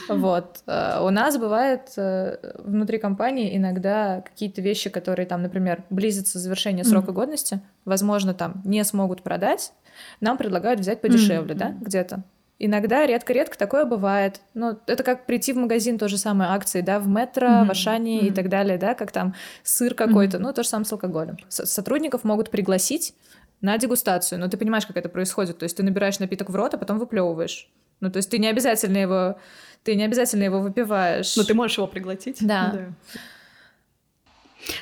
Вот. 0.08 0.60
Э, 0.67 0.99
у 1.01 1.10
нас 1.10 1.38
бывает 1.38 1.91
э, 1.97 2.38
внутри 2.63 2.97
компании 2.97 3.55
иногда 3.58 4.21
какие-то 4.21 4.62
вещи, 4.62 4.89
которые 4.89 5.25
там, 5.25 5.41
например, 5.41 5.84
близятся 5.89 6.39
завершение 6.39 6.84
срока 6.84 7.12
годности, 7.12 7.60
возможно, 7.86 8.34
там 8.34 8.62
не 8.65 8.84
смогут 8.84 9.23
продать, 9.23 9.71
нам 10.19 10.38
предлагают 10.38 10.79
взять 10.79 11.01
подешевле, 11.01 11.55
да, 11.55 11.75
где-то. 11.81 12.23
Иногда, 12.57 13.05
редко-редко 13.05 13.57
такое 13.57 13.83
бывает. 13.83 14.39
Ну, 14.53 14.79
это 14.87 15.03
как 15.03 15.25
прийти 15.25 15.51
в 15.51 15.57
магазин, 15.57 15.97
то 15.97 16.07
же 16.07 16.17
самое 16.17 16.51
акции, 16.51 16.79
да, 16.79 16.99
в 16.99 17.07
метро, 17.07 17.47
mm-hmm. 17.47 17.65
в 17.65 17.71
Ашане 17.71 18.19
mm-hmm. 18.21 18.27
и 18.27 18.31
так 18.31 18.47
далее, 18.47 18.77
да, 18.77 18.93
как 18.93 19.11
там 19.11 19.35
сыр 19.63 19.93
какой-то, 19.93 20.37
mm-hmm. 20.37 20.41
ну, 20.41 20.53
то 20.53 20.63
же 20.63 20.69
самое 20.69 20.85
с 20.85 20.91
алкоголем. 20.93 21.37
С- 21.49 21.65
сотрудников 21.65 22.23
могут 22.23 22.49
пригласить 22.49 23.13
на 23.59 23.77
дегустацию, 23.77 24.39
но 24.39 24.47
ты 24.47 24.55
понимаешь, 24.55 24.85
как 24.85 24.95
это 24.95 25.09
происходит. 25.09 25.57
То 25.57 25.63
есть 25.63 25.75
ты 25.75 25.83
набираешь 25.83 26.19
напиток 26.19 26.49
в 26.49 26.55
рот, 26.55 26.73
а 26.73 26.77
потом 26.77 26.97
выплевываешь. 26.97 27.69
Ну, 27.99 28.09
то 28.09 28.17
есть 28.17 28.29
ты 28.29 28.37
не 28.37 28.47
обязательно 28.47 28.97
его, 28.97 29.37
ты 29.83 29.95
не 29.95 30.03
обязательно 30.03 30.43
его 30.43 30.61
выпиваешь. 30.61 31.35
Но 31.35 31.43
ты 31.43 31.53
можешь 31.53 31.77
его 31.77 31.87
приглотить. 31.87 32.37
Да. 32.39 32.71
да. 32.73 32.85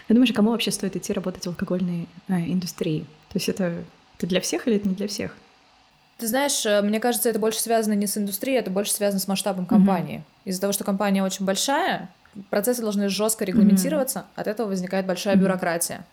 Ты 0.07 0.13
думаешь, 0.13 0.31
кому 0.31 0.51
вообще 0.51 0.71
стоит 0.71 0.95
идти 0.95 1.11
работать 1.11 1.43
в 1.43 1.47
алкогольной 1.47 2.07
э, 2.27 2.33
индустрии? 2.33 3.01
То 3.29 3.37
есть 3.37 3.49
это, 3.49 3.83
это 4.17 4.27
для 4.27 4.41
всех 4.41 4.67
или 4.67 4.77
это 4.77 4.87
не 4.87 4.95
для 4.95 5.07
всех? 5.07 5.35
Ты 6.17 6.27
знаешь, 6.27 6.65
э, 6.65 6.81
мне 6.81 6.99
кажется, 6.99 7.29
это 7.29 7.39
больше 7.39 7.59
связано 7.59 7.93
не 7.93 8.07
с 8.07 8.17
индустрией, 8.17 8.59
это 8.59 8.71
больше 8.71 8.93
связано 8.93 9.19
с 9.19 9.27
масштабом 9.27 9.65
компании. 9.65 10.19
Mm-hmm. 10.19 10.49
Из-за 10.49 10.61
того, 10.61 10.73
что 10.73 10.83
компания 10.83 11.23
очень 11.23 11.45
большая, 11.45 12.09
процессы 12.49 12.81
должны 12.81 13.09
жестко 13.09 13.45
регламентироваться, 13.45 14.19
mm-hmm. 14.19 14.41
от 14.41 14.47
этого 14.47 14.67
возникает 14.67 15.05
большая 15.05 15.35
mm-hmm. 15.35 15.39
бюрократия. 15.39 16.05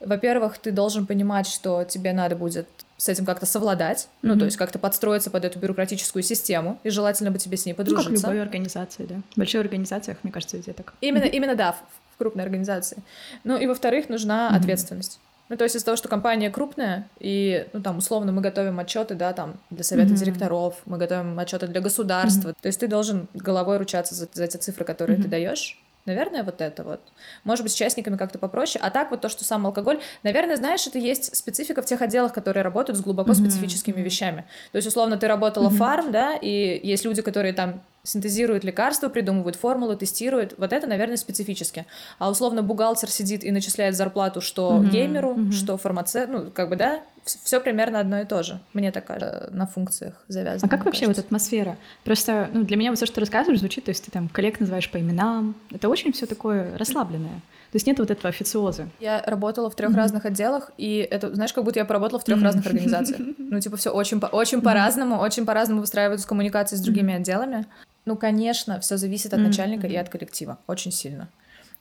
Во-первых, 0.00 0.58
ты 0.58 0.70
должен 0.72 1.06
понимать, 1.06 1.46
что 1.46 1.84
тебе 1.84 2.12
надо 2.12 2.34
будет 2.34 2.66
с 2.96 3.08
этим 3.08 3.24
как-то 3.24 3.46
совладать, 3.46 4.08
mm-hmm. 4.22 4.28
ну, 4.28 4.38
то 4.38 4.44
есть 4.44 4.56
как-то 4.56 4.78
подстроиться 4.78 5.30
под 5.30 5.44
эту 5.44 5.58
бюрократическую 5.58 6.22
систему, 6.22 6.78
и 6.82 6.90
желательно 6.90 7.30
бы 7.30 7.38
тебе 7.38 7.56
с 7.56 7.66
ней 7.66 7.74
подружиться. 7.74 8.10
Ну, 8.10 8.16
как 8.16 8.30
любой 8.30 8.42
организации, 8.42 9.04
да. 9.04 9.16
В 9.34 9.38
больших 9.38 9.60
организациях, 9.60 10.18
мне 10.22 10.32
кажется, 10.32 10.56
везде 10.56 10.72
так. 10.72 10.94
Именно, 11.00 11.24
именно 11.24 11.54
да, 11.54 11.72
в, 11.72 11.76
в 12.14 12.18
крупной 12.18 12.44
организации. 12.44 12.98
Ну, 13.44 13.56
и 13.58 13.66
во-вторых, 13.66 14.08
нужна 14.08 14.50
mm-hmm. 14.50 14.56
ответственность. 14.56 15.20
Ну, 15.50 15.56
то 15.56 15.64
есть 15.64 15.74
из-за 15.74 15.84
того, 15.84 15.96
что 15.96 16.08
компания 16.08 16.48
крупная, 16.48 17.08
и, 17.18 17.66
ну, 17.72 17.82
там, 17.82 17.98
условно, 17.98 18.30
мы 18.30 18.40
готовим 18.40 18.78
отчеты, 18.78 19.16
да, 19.16 19.32
там, 19.32 19.58
для 19.70 19.82
совета 19.82 20.14
mm-hmm. 20.14 20.16
директоров, 20.16 20.76
мы 20.86 20.96
готовим 20.96 21.36
отчеты 21.38 21.66
для 21.66 21.80
государства. 21.80 22.50
Mm-hmm. 22.50 22.56
То 22.62 22.66
есть 22.68 22.78
ты 22.78 22.86
должен 22.86 23.26
головой 23.34 23.78
ручаться 23.78 24.14
за, 24.14 24.28
за 24.32 24.44
эти 24.44 24.56
цифры, 24.58 24.84
которые 24.84 25.18
mm-hmm. 25.18 25.22
ты 25.22 25.28
даешь. 25.28 25.82
Наверное, 26.06 26.44
вот 26.44 26.60
это 26.60 26.84
вот. 26.84 27.00
Может 27.42 27.64
быть, 27.64 27.72
с 27.72 27.74
частниками 27.74 28.16
как-то 28.16 28.38
попроще. 28.38 28.82
А 28.82 28.90
так 28.90 29.10
вот 29.10 29.20
то, 29.20 29.28
что 29.28 29.44
сам 29.44 29.66
алкоголь, 29.66 30.00
наверное, 30.22 30.56
знаешь, 30.56 30.86
это 30.86 30.98
есть 30.98 31.36
специфика 31.36 31.82
в 31.82 31.84
тех 31.84 32.00
отделах, 32.00 32.32
которые 32.32 32.62
работают 32.62 32.96
с 32.96 33.02
глубоко 33.02 33.32
mm-hmm. 33.32 33.34
специфическими 33.34 34.00
вещами. 34.00 34.44
То 34.70 34.76
есть, 34.76 34.86
условно, 34.86 35.16
ты 35.16 35.26
работала 35.26 35.68
mm-hmm. 35.68 35.76
фарм, 35.76 36.12
да, 36.12 36.36
и 36.36 36.80
есть 36.86 37.04
люди, 37.04 37.22
которые 37.22 37.54
там 37.54 37.82
синтезируют 38.02 38.64
лекарства, 38.64 39.08
придумывают 39.08 39.56
формулы, 39.56 39.96
тестируют. 39.96 40.54
Вот 40.58 40.72
это, 40.72 40.86
наверное, 40.86 41.16
специфически. 41.16 41.86
А 42.18 42.30
условно 42.30 42.62
бухгалтер 42.62 43.10
сидит 43.10 43.44
и 43.44 43.50
начисляет 43.50 43.96
зарплату 43.96 44.40
что 44.40 44.72
mm-hmm. 44.72 44.90
геймеру, 44.90 45.34
mm-hmm. 45.34 45.52
что 45.52 45.76
фармацевту, 45.76 46.32
ну, 46.32 46.50
как 46.50 46.68
бы, 46.68 46.76
да, 46.76 47.00
все 47.24 47.60
примерно 47.60 48.00
одно 48.00 48.20
и 48.20 48.24
то 48.24 48.42
же. 48.42 48.60
Мне 48.72 48.92
так 48.92 49.04
кажется, 49.04 49.48
на 49.52 49.66
функциях 49.66 50.14
завязано. 50.28 50.66
А 50.66 50.70
как 50.70 50.84
вообще 50.84 51.02
кажется. 51.02 51.22
вот 51.22 51.26
атмосфера? 51.26 51.76
Просто, 52.04 52.48
ну, 52.52 52.64
для 52.64 52.76
меня 52.76 52.90
вот 52.90 52.96
все, 52.96 53.06
что 53.06 53.16
ты 53.16 53.20
рассказываешь, 53.20 53.60
звучит, 53.60 53.84
то 53.84 53.90
есть 53.90 54.04
ты 54.04 54.10
там 54.10 54.28
коллег 54.28 54.60
называешь 54.60 54.90
по 54.90 54.98
именам. 54.98 55.54
Это 55.70 55.88
очень 55.88 56.12
все 56.12 56.26
такое 56.26 56.76
расслабленное. 56.78 57.40
То 57.72 57.76
есть 57.76 57.86
нет 57.86 57.98
вот 58.00 58.10
этого 58.10 58.28
официоза. 58.28 58.88
Я 58.98 59.22
работала 59.24 59.70
в 59.70 59.76
трех 59.76 59.92
mm-hmm. 59.92 59.96
разных 59.96 60.24
отделах, 60.24 60.72
и 60.76 61.06
это, 61.08 61.32
знаешь, 61.32 61.52
как 61.52 61.62
будто 61.62 61.78
я 61.78 61.84
поработала 61.84 62.18
в 62.18 62.24
трех 62.24 62.38
mm-hmm. 62.38 62.44
разных 62.44 62.66
организациях. 62.66 63.20
Ну, 63.50 63.58
типа, 63.58 63.76
все 63.76 63.90
очень, 63.90 64.20
очень 64.20 64.58
mm-hmm. 64.58 64.62
по-разному, 64.62 65.16
очень 65.16 65.44
по-разному 65.44 65.80
выстраиваются 65.80 66.26
коммуникации 66.26 66.76
с 66.76 66.80
другими 66.80 67.12
mm-hmm. 67.12 67.16
отделами. 67.16 67.66
Ну, 68.10 68.16
конечно, 68.16 68.80
все 68.80 68.96
зависит 68.96 69.32
от 69.32 69.38
mm-hmm. 69.38 69.44
начальника 69.44 69.86
и 69.86 69.94
от 69.94 70.08
коллектива. 70.08 70.58
Очень 70.66 70.90
сильно. 70.90 71.28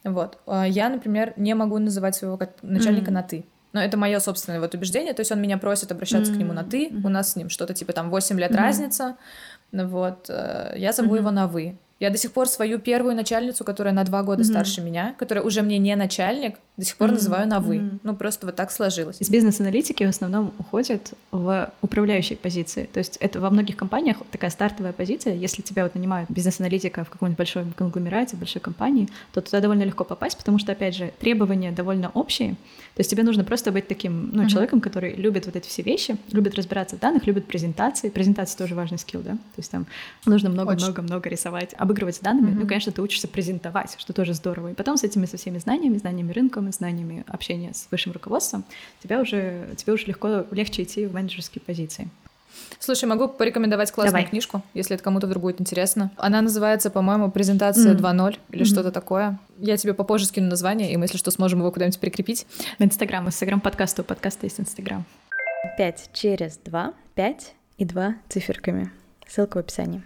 Вот. 0.04 0.38
А 0.46 0.63
я, 0.68 0.88
например, 0.89 1.34
не 1.38 1.56
могу 1.56 1.80
называть 1.80 2.13
своего 2.13 2.39
начальника 2.62 3.10
mm-hmm. 3.10 3.13
на 3.13 3.24
ты. 3.24 3.46
Но 3.74 3.82
это 3.82 3.98
мое 3.98 4.20
собственное 4.20 4.60
вот 4.60 4.76
убеждение. 4.76 5.15
То 5.15 5.22
есть 5.22 5.32
он 5.32 5.42
меня 5.42 5.58
просит 5.58 5.92
обращаться 5.92 6.32
mm-hmm. 6.32 6.36
к 6.36 6.38
нему 6.38 6.54
на 6.54 6.63
ты. 6.63 6.86
Mm-hmm. 6.86 7.02
У 7.04 7.10
нас 7.10 7.32
с 7.32 7.36
ним 7.36 7.50
что-то 7.50 7.74
типа 7.74 7.94
там 7.94 8.12
8 8.12 8.39
лет 8.39 8.52
mm-hmm. 8.52 8.56
разница. 8.56 9.18
Вот. 9.72 10.30
Э, 10.30 10.76
я 10.78 10.94
зову 10.94 11.15
mm-hmm. 11.15 11.18
его 11.18 11.32
на 11.32 11.48
вы. 11.48 11.80
Я 12.00 12.12
до 12.12 12.18
сих 12.20 12.32
пор 12.32 12.48
свою 12.48 12.78
первую 12.78 13.15
начальницу, 13.15 13.63
которая 13.63 13.96
на 13.96 14.04
два 14.04 14.22
года 14.22 14.44
mm-hmm. 14.44 14.52
старше 14.52 14.82
меня, 14.82 15.15
которая 15.18 15.44
уже 15.44 15.63
мне 15.63 15.80
не 15.80 15.96
начальник, 15.96 16.60
до 16.80 16.86
сих 16.86 16.96
пор 16.96 17.10
mm-hmm. 17.10 17.13
называю 17.13 17.48
на 17.48 17.60
вы. 17.60 17.76
Mm-hmm. 17.76 18.00
Ну, 18.04 18.15
просто 18.15 18.46
вот 18.46 18.56
так 18.56 18.72
сложилось. 18.72 19.18
Из 19.20 19.30
бизнес-аналитики 19.30 20.06
в 20.06 20.10
основном 20.10 20.54
уходят 20.58 21.13
в 21.30 21.70
управляющие 21.82 22.38
позиции. 22.38 22.89
То 22.94 23.00
есть 23.00 23.18
это 23.18 23.42
во 23.42 23.50
многих 23.50 23.76
компаниях 23.76 24.18
такая 24.32 24.50
стартовая 24.50 24.94
позиция. 24.94 25.36
Если 25.36 25.62
тебя 25.62 25.84
вот 25.84 25.96
нанимают 25.96 26.32
бизнес-аналитика 26.32 27.04
в 27.04 27.10
каком-нибудь 27.10 27.38
большом 27.38 27.74
конгломерате, 27.74 28.38
большой 28.38 28.62
компании, 28.62 29.10
то 29.34 29.42
туда 29.42 29.60
довольно 29.60 29.84
легко 29.84 30.06
попасть, 30.06 30.38
потому 30.38 30.58
что, 30.58 30.72
опять 30.72 30.96
же, 30.96 31.12
требования 31.20 31.74
довольно 31.74 32.12
общие. 32.13 32.52
То 32.96 33.02
есть 33.02 33.10
тебе 33.10 33.24
нужно 33.24 33.44
просто 33.44 33.74
быть 33.74 33.88
таким 33.88 34.30
ну, 34.32 34.44
mm-hmm. 34.44 34.48
человеком, 34.48 34.80
который 34.80 35.15
любит 35.15 35.48
вот 35.48 35.58
эти 35.58 35.68
все 35.68 35.82
вещи, 35.82 36.15
любит 36.32 36.56
разбираться 36.56 36.96
в 36.96 37.00
данных, 37.00 37.28
любит 37.28 37.46
презентации. 37.46 38.08
Презентация 38.08 38.58
тоже 38.58 38.76
важный 38.76 38.98
скилл, 38.98 39.22
да? 39.22 39.32
То 39.32 39.58
есть 39.58 39.72
там 39.72 39.86
нужно 40.26 40.50
много-много-много 40.50 41.28
рисовать, 41.28 41.76
обыгрывать 41.78 42.22
данными. 42.22 42.52
Mm-hmm. 42.52 42.60
Ну, 42.60 42.68
конечно, 42.68 42.92
ты 42.94 43.02
учишься 43.02 43.28
презентовать, 43.28 43.96
что 43.98 44.13
тоже 44.13 44.34
здорово. 44.34 44.72
И 44.72 44.74
потом 44.74 44.96
с 44.96 45.04
этими 45.04 45.26
со 45.26 45.36
всеми 45.36 45.58
знаниями, 45.58 45.98
знаниями 45.98 46.32
рынка, 46.32 46.62
знаниями 46.71 47.23
общения 47.27 47.73
с 47.73 47.88
высшим 47.91 48.13
руководством, 48.13 48.63
тебя 49.01 49.19
уже, 49.19 49.69
тебе 49.77 49.93
уже 49.93 50.05
легко, 50.05 50.45
легче 50.51 50.84
идти 50.84 51.05
в 51.05 51.13
менеджерские 51.13 51.62
позиции. 51.62 52.10
Слушай, 52.79 53.05
могу 53.05 53.27
порекомендовать 53.27 53.91
классную 53.91 54.21
Давай. 54.21 54.29
книжку, 54.29 54.62
если 54.73 54.95
это 54.95 55.03
кому-то 55.03 55.27
вдруг 55.27 55.43
будет 55.43 55.62
интересно. 55.62 56.12
Она 56.17 56.41
называется, 56.41 56.89
по-моему, 56.89 57.32
«Презентация 57.32 57.93
mm. 57.93 57.99
2.0» 57.99 58.38
или 58.51 58.62
mm-hmm. 58.62 58.65
что-то 58.65 58.91
такое. 58.91 59.39
Я 59.58 59.77
тебе 59.77 59.93
попозже 59.93 60.25
скину 60.25 60.47
название, 60.49 60.91
и 60.91 60.97
мы, 60.97 61.05
если 61.05 61.17
что, 61.17 61.32
сможем 61.32 61.60
его 61.60 61.71
куда-нибудь 61.71 61.99
прикрепить. 61.99 62.45
В 62.77 62.84
Инстаграм, 62.84 63.25
Инстаграм 63.27 63.60
подкаста, 63.60 64.01
у 64.01 64.05
подкаста 64.05 64.45
есть 64.45 64.60
Инстаграм. 64.60 65.05
Пять 65.77 66.10
через 66.13 66.58
два, 66.58 66.93
пять 67.15 67.53
и 67.77 67.86
два 67.86 68.15
циферками. 68.29 68.91
Ссылка 69.27 69.58
в 69.58 69.60
описании. 69.60 70.01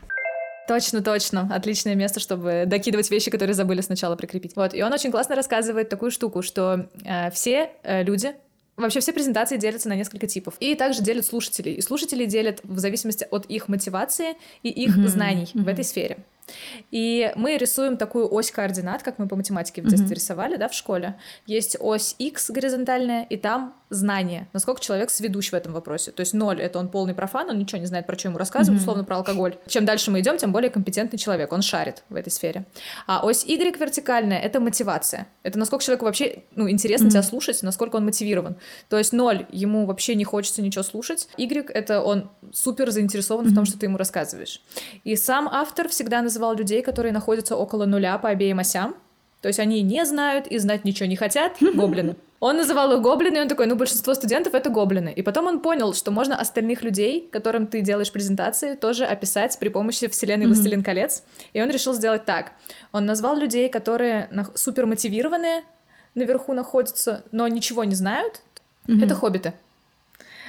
Точно, 0.67 1.01
точно. 1.03 1.49
Отличное 1.51 1.95
место, 1.95 2.19
чтобы 2.19 2.63
докидывать 2.65 3.11
вещи, 3.11 3.29
которые 3.29 3.53
забыли 3.53 3.81
сначала 3.81 4.15
прикрепить. 4.15 4.55
Вот. 4.55 4.73
И 4.73 4.81
он 4.81 4.93
очень 4.93 5.11
классно 5.11 5.35
рассказывает 5.35 5.89
такую 5.89 6.11
штуку, 6.11 6.41
что 6.41 6.87
э, 7.03 7.31
все 7.31 7.69
э, 7.83 8.03
люди 8.03 8.33
Вообще 8.75 9.01
все 9.01 9.13
презентации 9.13 9.57
делятся 9.57 9.87
на 9.87 9.95
несколько 9.95 10.25
типов. 10.25 10.55
И 10.59 10.73
также 10.73 11.03
делят 11.03 11.25
слушателей. 11.25 11.73
И 11.73 11.81
слушатели 11.81 12.25
делят 12.25 12.59
в 12.63 12.79
зависимости 12.79 13.27
от 13.29 13.45
их 13.45 13.67
мотивации 13.67 14.35
и 14.63 14.69
их 14.69 14.97
mm-hmm. 14.97 15.07
знаний 15.07 15.43
mm-hmm. 15.53 15.63
в 15.63 15.67
этой 15.67 15.83
сфере. 15.83 16.17
И 16.91 17.31
мы 17.35 17.57
рисуем 17.57 17.97
такую 17.97 18.31
ось 18.33 18.51
координат, 18.51 19.03
как 19.03 19.19
мы 19.19 19.27
по 19.27 19.35
математике 19.35 19.81
в 19.81 19.87
детстве 19.87 20.09
mm-hmm. 20.09 20.15
рисовали, 20.15 20.55
да, 20.57 20.67
в 20.67 20.73
школе. 20.73 21.15
Есть 21.45 21.77
ось 21.79 22.15
x 22.19 22.51
горизонтальная, 22.51 23.23
и 23.23 23.37
там 23.37 23.75
знание, 23.93 24.47
насколько 24.53 24.81
человек 24.81 25.09
сведущ 25.09 25.51
в 25.51 25.53
этом 25.53 25.73
вопросе. 25.73 26.11
То 26.11 26.21
есть 26.21 26.33
ноль— 26.33 26.61
это 26.61 26.79
он 26.79 26.89
полный 26.89 27.13
профан, 27.13 27.49
он 27.49 27.59
ничего 27.59 27.79
не 27.79 27.85
знает, 27.85 28.07
про 28.07 28.17
что 28.17 28.29
ему 28.29 28.37
рассказывают, 28.37 28.79
mm-hmm. 28.79 28.83
условно, 28.83 29.03
про 29.03 29.17
алкоголь. 29.17 29.55
Чем 29.67 29.85
дальше 29.85 30.11
мы 30.11 30.19
идем, 30.19 30.37
тем 30.37 30.51
более 30.51 30.69
компетентный 30.69 31.19
человек, 31.19 31.51
он 31.53 31.61
шарит 31.61 32.03
в 32.09 32.15
этой 32.15 32.29
сфере. 32.29 32.65
А 33.07 33.25
ось 33.25 33.45
y 33.45 33.77
вертикальная— 33.77 34.39
это 34.41 34.59
мотивация. 34.59 35.27
Это 35.43 35.59
насколько 35.59 35.83
человеку 35.83 36.05
вообще, 36.05 36.43
ну, 36.55 36.69
интересно 36.69 37.07
mm-hmm. 37.07 37.11
тебя 37.11 37.23
слушать, 37.23 37.61
насколько 37.63 37.97
он 37.97 38.05
мотивирован. 38.05 38.55
То 38.89 38.97
есть 38.97 39.13
ноль, 39.13 39.45
ему 39.51 39.85
вообще 39.85 40.15
не 40.15 40.23
хочется 40.23 40.61
ничего 40.61 40.83
слушать. 40.83 41.27
Y— 41.37 41.69
это 41.73 42.01
он 42.01 42.31
супер 42.51 42.91
заинтересован 42.91 43.45
mm-hmm. 43.45 43.49
в 43.49 43.55
том, 43.55 43.65
что 43.65 43.77
ты 43.77 43.85
ему 43.85 43.97
рассказываешь. 43.97 44.61
И 45.03 45.15
сам 45.15 45.47
автор 45.47 45.87
всегда 45.89 46.21
называл 46.33 46.55
людей, 46.55 46.81
которые 46.81 47.11
находятся 47.11 47.55
около 47.55 47.85
нуля 47.85 48.17
по 48.17 48.29
обеим 48.29 48.59
осям. 48.59 48.95
То 49.41 49.49
есть 49.49 49.59
они 49.59 49.81
не 49.81 50.05
знают 50.05 50.47
и 50.47 50.57
знать 50.57 50.85
ничего 50.85 51.07
не 51.07 51.15
хотят, 51.15 51.57
гоблины. 51.75 52.15
Он 52.39 52.57
называл 52.57 52.91
их 52.93 53.01
гоблины, 53.01 53.37
и 53.37 53.41
он 53.41 53.47
такой, 53.47 53.67
ну, 53.67 53.75
большинство 53.75 54.13
студентов— 54.13 54.53
это 54.55 54.69
гоблины. 54.69 55.13
И 55.15 55.21
потом 55.21 55.47
он 55.47 55.59
понял, 55.59 55.93
что 55.93 56.11
можно 56.11 56.35
остальных 56.35 56.81
людей, 56.81 57.29
которым 57.31 57.67
ты 57.67 57.81
делаешь 57.81 58.11
презентации, 58.11 58.75
тоже 58.75 59.05
описать 59.05 59.57
при 59.59 59.69
помощи 59.69 60.07
вселенной 60.07 60.47
«Властелин 60.47 60.79
mm-hmm. 60.79 60.83
колец». 60.83 61.23
И 61.53 61.61
он 61.61 61.69
решил 61.69 61.93
сделать 61.93 62.25
так. 62.25 62.51
Он 62.91 63.05
назвал 63.05 63.37
людей, 63.37 63.69
которые 63.69 64.29
супер 64.55 64.85
мотивированные, 64.85 65.63
наверху 66.15 66.53
находятся, 66.53 67.23
но 67.31 67.47
ничего 67.47 67.85
не 67.85 67.95
знают. 67.95 68.41
Mm-hmm. 68.87 69.05
Это 69.05 69.15
хоббиты. 69.15 69.53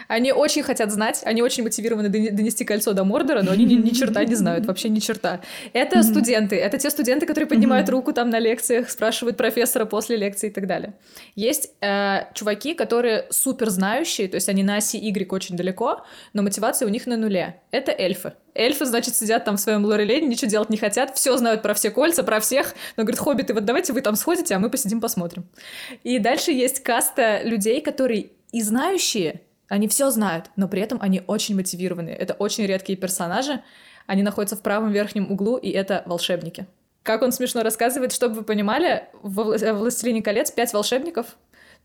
Они 0.08 0.32
очень 0.32 0.62
хотят 0.62 0.90
знать, 0.90 1.22
они 1.24 1.42
очень 1.42 1.62
мотивированы 1.62 2.08
донести 2.08 2.64
кольцо 2.64 2.92
до 2.92 3.04
Мордора, 3.04 3.42
но 3.42 3.52
они 3.52 3.64
ни, 3.64 3.74
ни 3.74 3.90
черта 3.90 4.24
не 4.24 4.34
знают, 4.34 4.66
вообще 4.66 4.88
ни 4.88 4.98
черта. 4.98 5.40
Это 5.72 5.98
mm-hmm. 5.98 6.02
студенты, 6.02 6.56
это 6.56 6.78
те 6.78 6.90
студенты, 6.90 7.26
которые 7.26 7.48
поднимают 7.48 7.88
mm-hmm. 7.88 7.92
руку 7.92 8.12
там 8.12 8.30
на 8.30 8.38
лекциях, 8.38 8.90
спрашивают 8.90 9.36
профессора 9.36 9.84
после 9.84 10.16
лекции 10.16 10.48
и 10.48 10.52
так 10.52 10.66
далее. 10.66 10.94
Есть 11.34 11.70
э, 11.80 12.26
чуваки, 12.34 12.74
которые 12.74 13.26
супер 13.30 13.70
знающие, 13.70 14.28
то 14.28 14.36
есть 14.36 14.48
они 14.48 14.62
на 14.62 14.76
оси 14.76 14.96
Y 14.96 15.32
очень 15.32 15.56
далеко, 15.56 16.04
но 16.32 16.42
мотивация 16.42 16.86
у 16.86 16.90
них 16.90 17.06
на 17.06 17.16
нуле. 17.16 17.60
Это 17.70 17.92
эльфы. 17.92 18.34
Эльфы, 18.54 18.84
значит, 18.84 19.16
сидят 19.16 19.44
там 19.44 19.56
в 19.56 19.60
своем 19.60 19.84
Лорелене, 19.84 20.28
ничего 20.28 20.48
делать 20.48 20.70
не 20.70 20.76
хотят, 20.76 21.16
все 21.16 21.36
знают 21.36 21.62
про 21.62 21.74
все 21.74 21.90
кольца, 21.90 22.22
про 22.22 22.38
всех, 22.38 22.74
но 22.96 23.02
говорят, 23.02 23.20
хоббиты, 23.20 23.52
вот 23.52 23.64
давайте 23.64 23.92
вы 23.92 24.00
там 24.00 24.14
сходите, 24.14 24.54
а 24.54 24.58
мы 24.60 24.70
посидим, 24.70 25.00
посмотрим. 25.00 25.44
И 26.04 26.18
дальше 26.20 26.52
есть 26.52 26.80
каста 26.80 27.42
людей, 27.42 27.80
которые 27.80 28.30
и 28.52 28.62
знающие, 28.62 29.40
они 29.68 29.88
все 29.88 30.10
знают, 30.10 30.50
но 30.56 30.68
при 30.68 30.82
этом 30.82 30.98
они 31.00 31.22
очень 31.26 31.56
мотивированы. 31.56 32.10
Это 32.10 32.34
очень 32.34 32.66
редкие 32.66 32.98
персонажи. 32.98 33.62
Они 34.06 34.22
находятся 34.22 34.56
в 34.56 34.62
правом 34.62 34.92
верхнем 34.92 35.30
углу, 35.30 35.56
и 35.56 35.70
это 35.70 36.02
волшебники. 36.06 36.66
Как 37.02 37.22
он 37.22 37.32
смешно 37.32 37.62
рассказывает, 37.62 38.12
чтобы 38.12 38.36
вы 38.36 38.42
понимали, 38.44 39.08
в 39.22 39.56
«Властелине 39.72 40.22
колец» 40.22 40.50
пять 40.50 40.72
волшебников, 40.72 41.36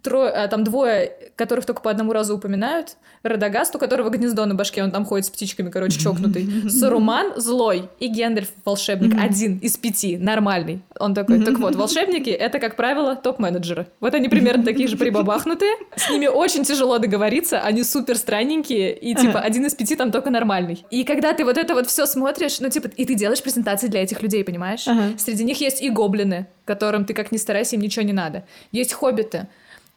трое, 0.02 0.32
а, 0.32 0.48
там 0.48 0.64
двое, 0.64 1.12
которых 1.36 1.66
только 1.66 1.82
по 1.82 1.92
одному 1.92 2.14
разу 2.14 2.36
упоминают. 2.36 2.98
Радагаст, 3.22 3.76
у 3.76 3.80
которого 3.80 4.10
гнездо 4.10 4.46
на 4.46 4.56
башке, 4.56 4.82
он 4.84 4.92
там 4.92 5.06
ходит 5.06 5.26
с 5.26 5.30
птичками, 5.30 5.70
короче, 5.70 6.00
чокнутый. 6.04 6.70
Саруман 6.70 7.34
злой 7.36 7.90
и 8.00 8.08
Гендальф 8.08 8.50
волшебник. 8.64 9.16
Один 9.20 9.58
из 9.58 9.78
пяти, 9.78 10.18
нормальный. 10.18 10.82
Он 11.00 11.14
такой, 11.14 11.44
так 11.44 11.60
вот, 11.60 11.76
волшебники— 11.76 12.30
это, 12.30 12.60
как 12.60 12.76
правило, 12.76 13.16
топ-менеджеры. 13.16 13.88
Вот 14.00 14.14
они 14.14 14.30
примерно 14.30 14.64
такие 14.64 14.88
же 14.88 14.98
прибабахнутые. 14.98 15.72
С 15.96 16.10
ними 16.10 16.28
очень 16.28 16.64
тяжело 16.64 16.98
договориться, 16.98 17.60
они 17.60 17.84
супер 17.84 18.18
странненькие, 18.18 18.98
и, 18.98 19.16
типа, 19.16 19.40
один 19.40 19.66
из 19.66 19.76
пяти 19.76 19.96
там 19.96 20.12
только 20.12 20.30
нормальный. 20.30 20.86
И 20.90 21.04
когда 21.04 21.34
ты 21.34 21.44
вот 21.44 21.58
это 21.58 21.74
вот 21.74 21.88
все 21.88 22.06
смотришь, 22.06 22.60
ну, 22.60 22.70
типа, 22.70 22.88
и 22.96 23.06
ты 23.06 23.16
делаешь 23.16 23.42
презентации 23.42 23.88
для 23.88 24.04
этих 24.04 24.22
людей, 24.22 24.44
понимаешь? 24.44 24.86
Среди 25.18 25.44
них 25.44 25.60
есть 25.60 25.82
и 25.82 25.90
гоблины, 25.90 26.48
которым 26.66 27.06
ты 27.06 27.14
как 27.14 27.32
ни 27.32 27.38
старайся, 27.38 27.76
им 27.76 27.82
ничего 27.82 28.06
не 28.06 28.14
надо. 28.14 28.44
Есть 28.72 28.94
хоббиты, 28.94 29.48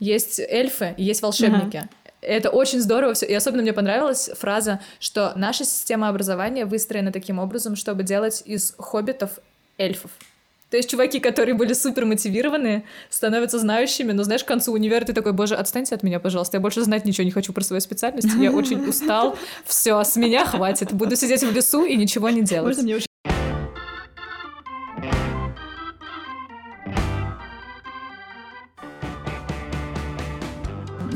есть 0.03 0.41
эльфы, 0.41 0.95
есть 0.97 1.23
волшебники. 1.23 1.77
Uh-huh. 1.77 1.89
Это 2.23 2.51
очень 2.51 2.81
здорово 2.81 3.15
все. 3.15 3.27
И 3.27 3.35
особенно 3.35 3.63
мне 3.63 3.73
понравилась 3.73 4.31
фраза, 4.39 4.81
что 4.99 5.33
наша 5.37 5.65
система 5.65 6.09
образования 6.09 6.65
выстроена 6.65 7.13
таким 7.13 7.39
образом, 7.39 7.77
чтобы 7.77 8.03
делать 8.03 8.43
из 8.45 8.75
хоббитов 8.79 9.39
эльфов. 9.79 10.11
То 10.71 10.77
есть 10.77 10.89
чуваки, 10.89 11.21
которые 11.21 11.55
были 11.55 11.75
супер 11.75 12.07
мотивированы, 12.07 12.85
становятся 13.11 13.59
знающими, 13.59 14.13
но 14.13 14.23
знаешь, 14.23 14.43
к 14.43 14.49
концу 14.49 14.73
универа 14.73 15.05
ты 15.05 15.13
такой, 15.13 15.35
боже, 15.35 15.55
отстаньте 15.55 15.95
от 15.95 16.03
меня, 16.03 16.19
пожалуйста, 16.19 16.57
я 16.57 16.61
больше 16.61 16.83
знать 16.83 17.05
ничего 17.05 17.25
не 17.25 17.31
хочу 17.31 17.53
про 17.53 17.63
свою 17.63 17.81
специальность, 17.81 18.29
я 18.41 18.51
очень 18.51 18.83
устал, 18.89 19.37
все, 19.67 20.03
с 20.03 20.17
меня 20.17 20.47
хватит, 20.47 20.95
буду 20.95 21.15
сидеть 21.15 21.43
в 21.43 21.53
лесу 21.53 21.85
и 21.85 21.95
ничего 21.95 22.31
не 22.31 22.41
делать. 22.41 22.69
Можно 22.69 22.83
мне 22.85 22.97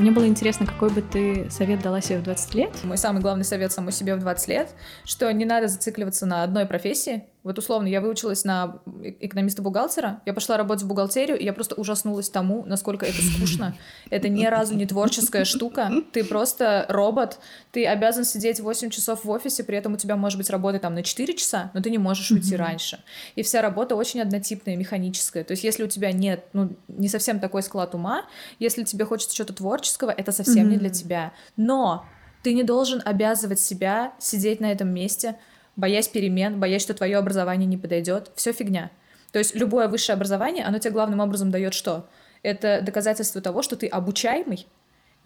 Мне 0.07 0.15
было 0.15 0.29
интересно, 0.29 0.67
какой 0.67 0.91
бы 0.91 1.03
ты 1.03 1.51
совет 1.51 1.83
дала 1.83 2.01
себе 2.01 2.21
в 2.21 2.23
20 2.23 2.55
лет? 2.55 2.71
Мой 2.85 2.97
самый 2.97 3.21
главный 3.21 3.43
совет 3.43 3.73
самому 3.73 3.91
себе 3.91 4.15
в 4.15 4.21
20 4.21 4.47
лет, 4.47 4.69
что 5.05 5.29
не 5.33 5.45
надо 5.45 5.67
зацикливаться 5.67 6.27
на 6.27 6.45
одной 6.45 6.65
профессии, 6.65 7.25
вот 7.47 7.59
условно, 7.59 7.87
я 7.87 8.01
выучилась 8.01 8.43
на 8.45 8.81
экономиста-бухгалтера, 9.21 10.21
я 10.27 10.35
пошла 10.35 10.57
работать 10.57 10.83
в 10.83 10.89
бухгалтерию, 10.89 11.39
и 11.39 11.45
я 11.45 11.53
просто 11.53 11.77
ужаснулась 11.77 12.29
тому, 12.29 12.65
насколько 12.67 13.07
это 13.07 13.23
скучно. 13.23 13.77
Это 14.11 14.29
ни 14.29 14.45
разу 14.47 14.75
не 14.75 14.85
творческая 14.85 15.45
штука. 15.45 15.93
Ты 16.13 16.25
просто 16.25 16.87
робот, 16.89 17.39
ты 17.71 17.87
обязан 17.87 18.25
сидеть 18.25 18.59
8 18.59 18.91
часов 18.91 19.25
в 19.25 19.31
офисе, 19.31 19.63
при 19.63 19.77
этом 19.77 19.95
у 19.95 19.97
тебя 19.97 20.17
может 20.17 20.39
быть 20.39 20.51
работа 20.51 20.81
там 20.81 20.95
на 20.95 21.05
4 21.05 21.35
часа, 21.37 21.71
но 21.73 21.81
ты 21.81 21.91
не 21.91 21.99
можешь 21.99 22.29
уйти 22.33 22.57
раньше. 22.57 22.99
И 23.37 23.45
вся 23.45 23.63
работа 23.63 23.95
очень 23.95 24.21
однотипная, 24.21 24.75
механическая. 24.75 25.45
То 25.45 25.53
есть 25.53 25.63
если 25.63 25.85
у 25.85 25.89
тебя 25.89 26.11
нет, 26.11 26.47
ну, 26.53 26.77
не 26.89 27.09
совсем 27.09 27.39
такой 27.39 27.63
склад 27.63 27.95
ума, 27.95 28.25
если 28.59 28.83
тебе 28.83 29.05
хочется 29.05 29.37
чего-то 29.37 29.55
творческого, 29.55 30.11
это 30.11 30.33
совсем 30.33 30.69
не 30.69 30.79
для 30.79 30.91
тебя. 30.91 31.33
Но 31.57 32.05
ты 32.43 32.55
не 32.55 32.65
должен 32.65 33.01
обязывать 33.05 33.61
себя 33.61 34.15
сидеть 34.19 34.59
на 34.59 34.73
этом 34.73 34.89
месте, 34.89 35.37
боясь 35.77 36.09
перемен, 36.09 36.59
боясь, 36.59 36.83
что 36.83 36.95
твое 36.95 37.17
образование 37.19 37.67
не 37.67 37.77
подойдет, 37.77 38.31
все 38.35 38.53
фигня. 38.53 38.91
То 39.33 39.39
есть 39.39 39.55
любое 39.55 39.89
высшее 39.89 40.15
образование, 40.15 40.65
оно 40.65 40.79
тебе 40.79 40.93
главным 40.93 41.21
образом 41.21 41.51
дает 41.51 41.75
что? 41.75 42.09
Это 42.43 42.81
доказательство 42.83 43.41
того, 43.41 43.63
что 43.63 43.77
ты 43.77 43.87
обучаемый, 43.87 44.67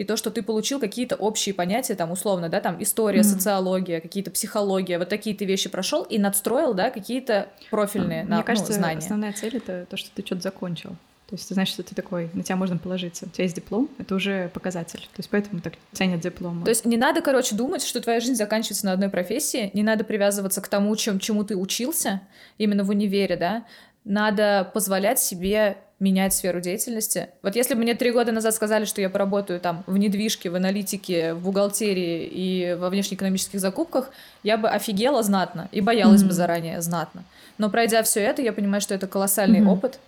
и 0.01 0.05
то, 0.05 0.17
что 0.17 0.31
ты 0.31 0.43
получил 0.43 0.81
какие-то 0.81 1.15
общие 1.15 1.55
понятия, 1.55 1.95
там, 1.95 2.11
условно, 2.11 2.49
да, 2.49 2.63
там, 2.63 2.83
история, 2.83 3.21
mm-hmm. 3.21 3.35
социология, 3.35 4.01
какие-то 4.01 4.31
психология, 4.31 4.99
вот 4.99 5.11
такие 5.11 5.37
ты 5.37 5.45
вещи 5.45 5.69
прошел 5.69 6.05
и 6.05 6.19
надстроил, 6.19 6.73
да, 6.73 6.91
какие-то 6.91 7.49
профильные 7.71 8.23
Мне 8.23 8.37
на, 8.37 8.43
кажется, 8.43 8.73
ну, 8.73 8.79
знания. 8.79 8.99
основная 9.01 9.35
цель— 9.35 9.57
это 9.59 9.87
то, 9.91 9.99
что 9.99 10.09
ты 10.15 10.25
что-то 10.25 10.41
закончил. 10.41 10.97
То 11.31 11.37
есть 11.37 11.47
ты 11.47 11.55
знаешь, 11.55 11.69
что 11.69 11.85
ты 11.85 11.95
такой, 11.95 12.29
на 12.35 12.43
тебя 12.43 12.57
можно 12.57 12.77
положиться. 12.77 13.27
У 13.27 13.29
тебя 13.29 13.45
есть 13.45 13.55
диплом, 13.55 13.89
это 13.99 14.17
уже 14.17 14.51
показатель. 14.53 14.99
То 14.99 15.19
есть 15.19 15.31
поэтому 15.31 15.61
так 15.61 15.75
ценят 15.93 16.19
диплом. 16.19 16.65
То 16.65 16.71
есть 16.71 16.85
не 16.85 16.97
надо, 16.97 17.23
короче, 17.23 17.55
думать, 17.55 17.85
что 17.85 18.01
твоя 18.01 18.19
жизнь 18.19 18.35
заканчивается 18.35 18.87
на 18.87 18.93
одной 18.93 19.11
профессии, 19.11 19.71
не 19.73 19.85
надо 19.85 20.03
привязываться 20.03 20.61
к 20.61 20.67
тому, 20.67 20.97
чем, 20.97 21.21
чему 21.21 21.45
ты 21.45 21.57
учился, 21.57 22.21
именно 22.59 22.83
в 22.83 22.91
универе, 22.91 23.37
да. 23.37 23.65
Надо 24.05 24.69
позволять 24.75 25.21
себе 25.21 25.77
менять 26.01 26.35
сферу 26.35 26.61
деятельности. 26.61 27.29
Вот 27.43 27.55
если 27.55 27.75
бы 27.75 27.83
мне 27.83 27.95
три 27.95 28.11
года 28.11 28.33
назад 28.33 28.53
сказали, 28.53 28.85
что 28.85 29.01
я 29.01 29.09
поработаю 29.09 29.61
там 29.61 29.85
в 29.87 29.99
недвижке, 29.99 30.51
в 30.51 30.57
аналитике, 30.57 31.35
в 31.35 31.45
бухгалтерии 31.45 32.25
и 32.25 32.75
во 32.75 32.91
внешнеэкономических 32.91 33.61
закупках, 33.61 34.11
я 34.43 34.57
бы 34.57 34.69
офигела 34.69 35.23
знатно 35.23 35.69
и 35.71 35.81
боялась 35.81 36.23
mm-hmm. 36.23 36.27
бы 36.27 36.33
заранее 36.33 36.81
знатно. 36.81 37.23
Но 37.57 37.71
пройдя 37.71 38.03
все 38.03 38.21
это, 38.21 38.43
я 38.43 38.53
понимаю, 38.53 38.81
что 38.81 38.95
это 38.95 39.07
колоссальный 39.07 39.61
mm-hmm. 39.61 39.73
опыт, 39.73 40.01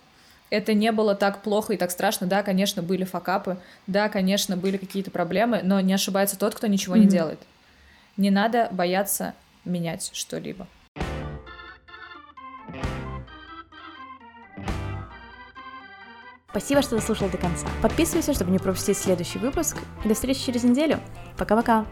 это 0.53 0.75
не 0.75 0.91
было 0.91 1.15
так 1.15 1.41
плохо 1.41 1.73
и 1.73 1.77
так 1.77 1.89
страшно. 1.89 2.27
Да, 2.27 2.43
конечно, 2.43 2.83
были 2.83 3.03
факапы, 3.03 3.57
да, 3.87 4.07
конечно, 4.07 4.55
были 4.55 4.77
какие-то 4.77 5.09
проблемы, 5.09 5.61
но 5.63 5.79
не 5.81 5.93
ошибается 5.93 6.37
тот, 6.37 6.53
кто 6.53 6.67
ничего 6.67 6.95
mm-hmm. 6.95 6.99
не 6.99 7.07
делает. 7.07 7.39
Не 8.17 8.29
надо 8.29 8.69
бояться 8.71 9.33
менять 9.65 10.11
что-либо. 10.13 10.67
Спасибо, 16.51 16.83
что 16.83 16.97
дослушал 16.97 17.29
до 17.29 17.39
конца. 17.39 17.67
Подписывайся, 17.81 18.35
чтобы 18.35 18.51
не 18.51 18.59
пропустить 18.59 18.97
следующий 18.97 19.39
выпуск. 19.39 19.77
И 20.05 20.07
до 20.07 20.13
встречи 20.13 20.45
через 20.45 20.63
неделю. 20.63 20.99
Пока-пока. 21.35 21.87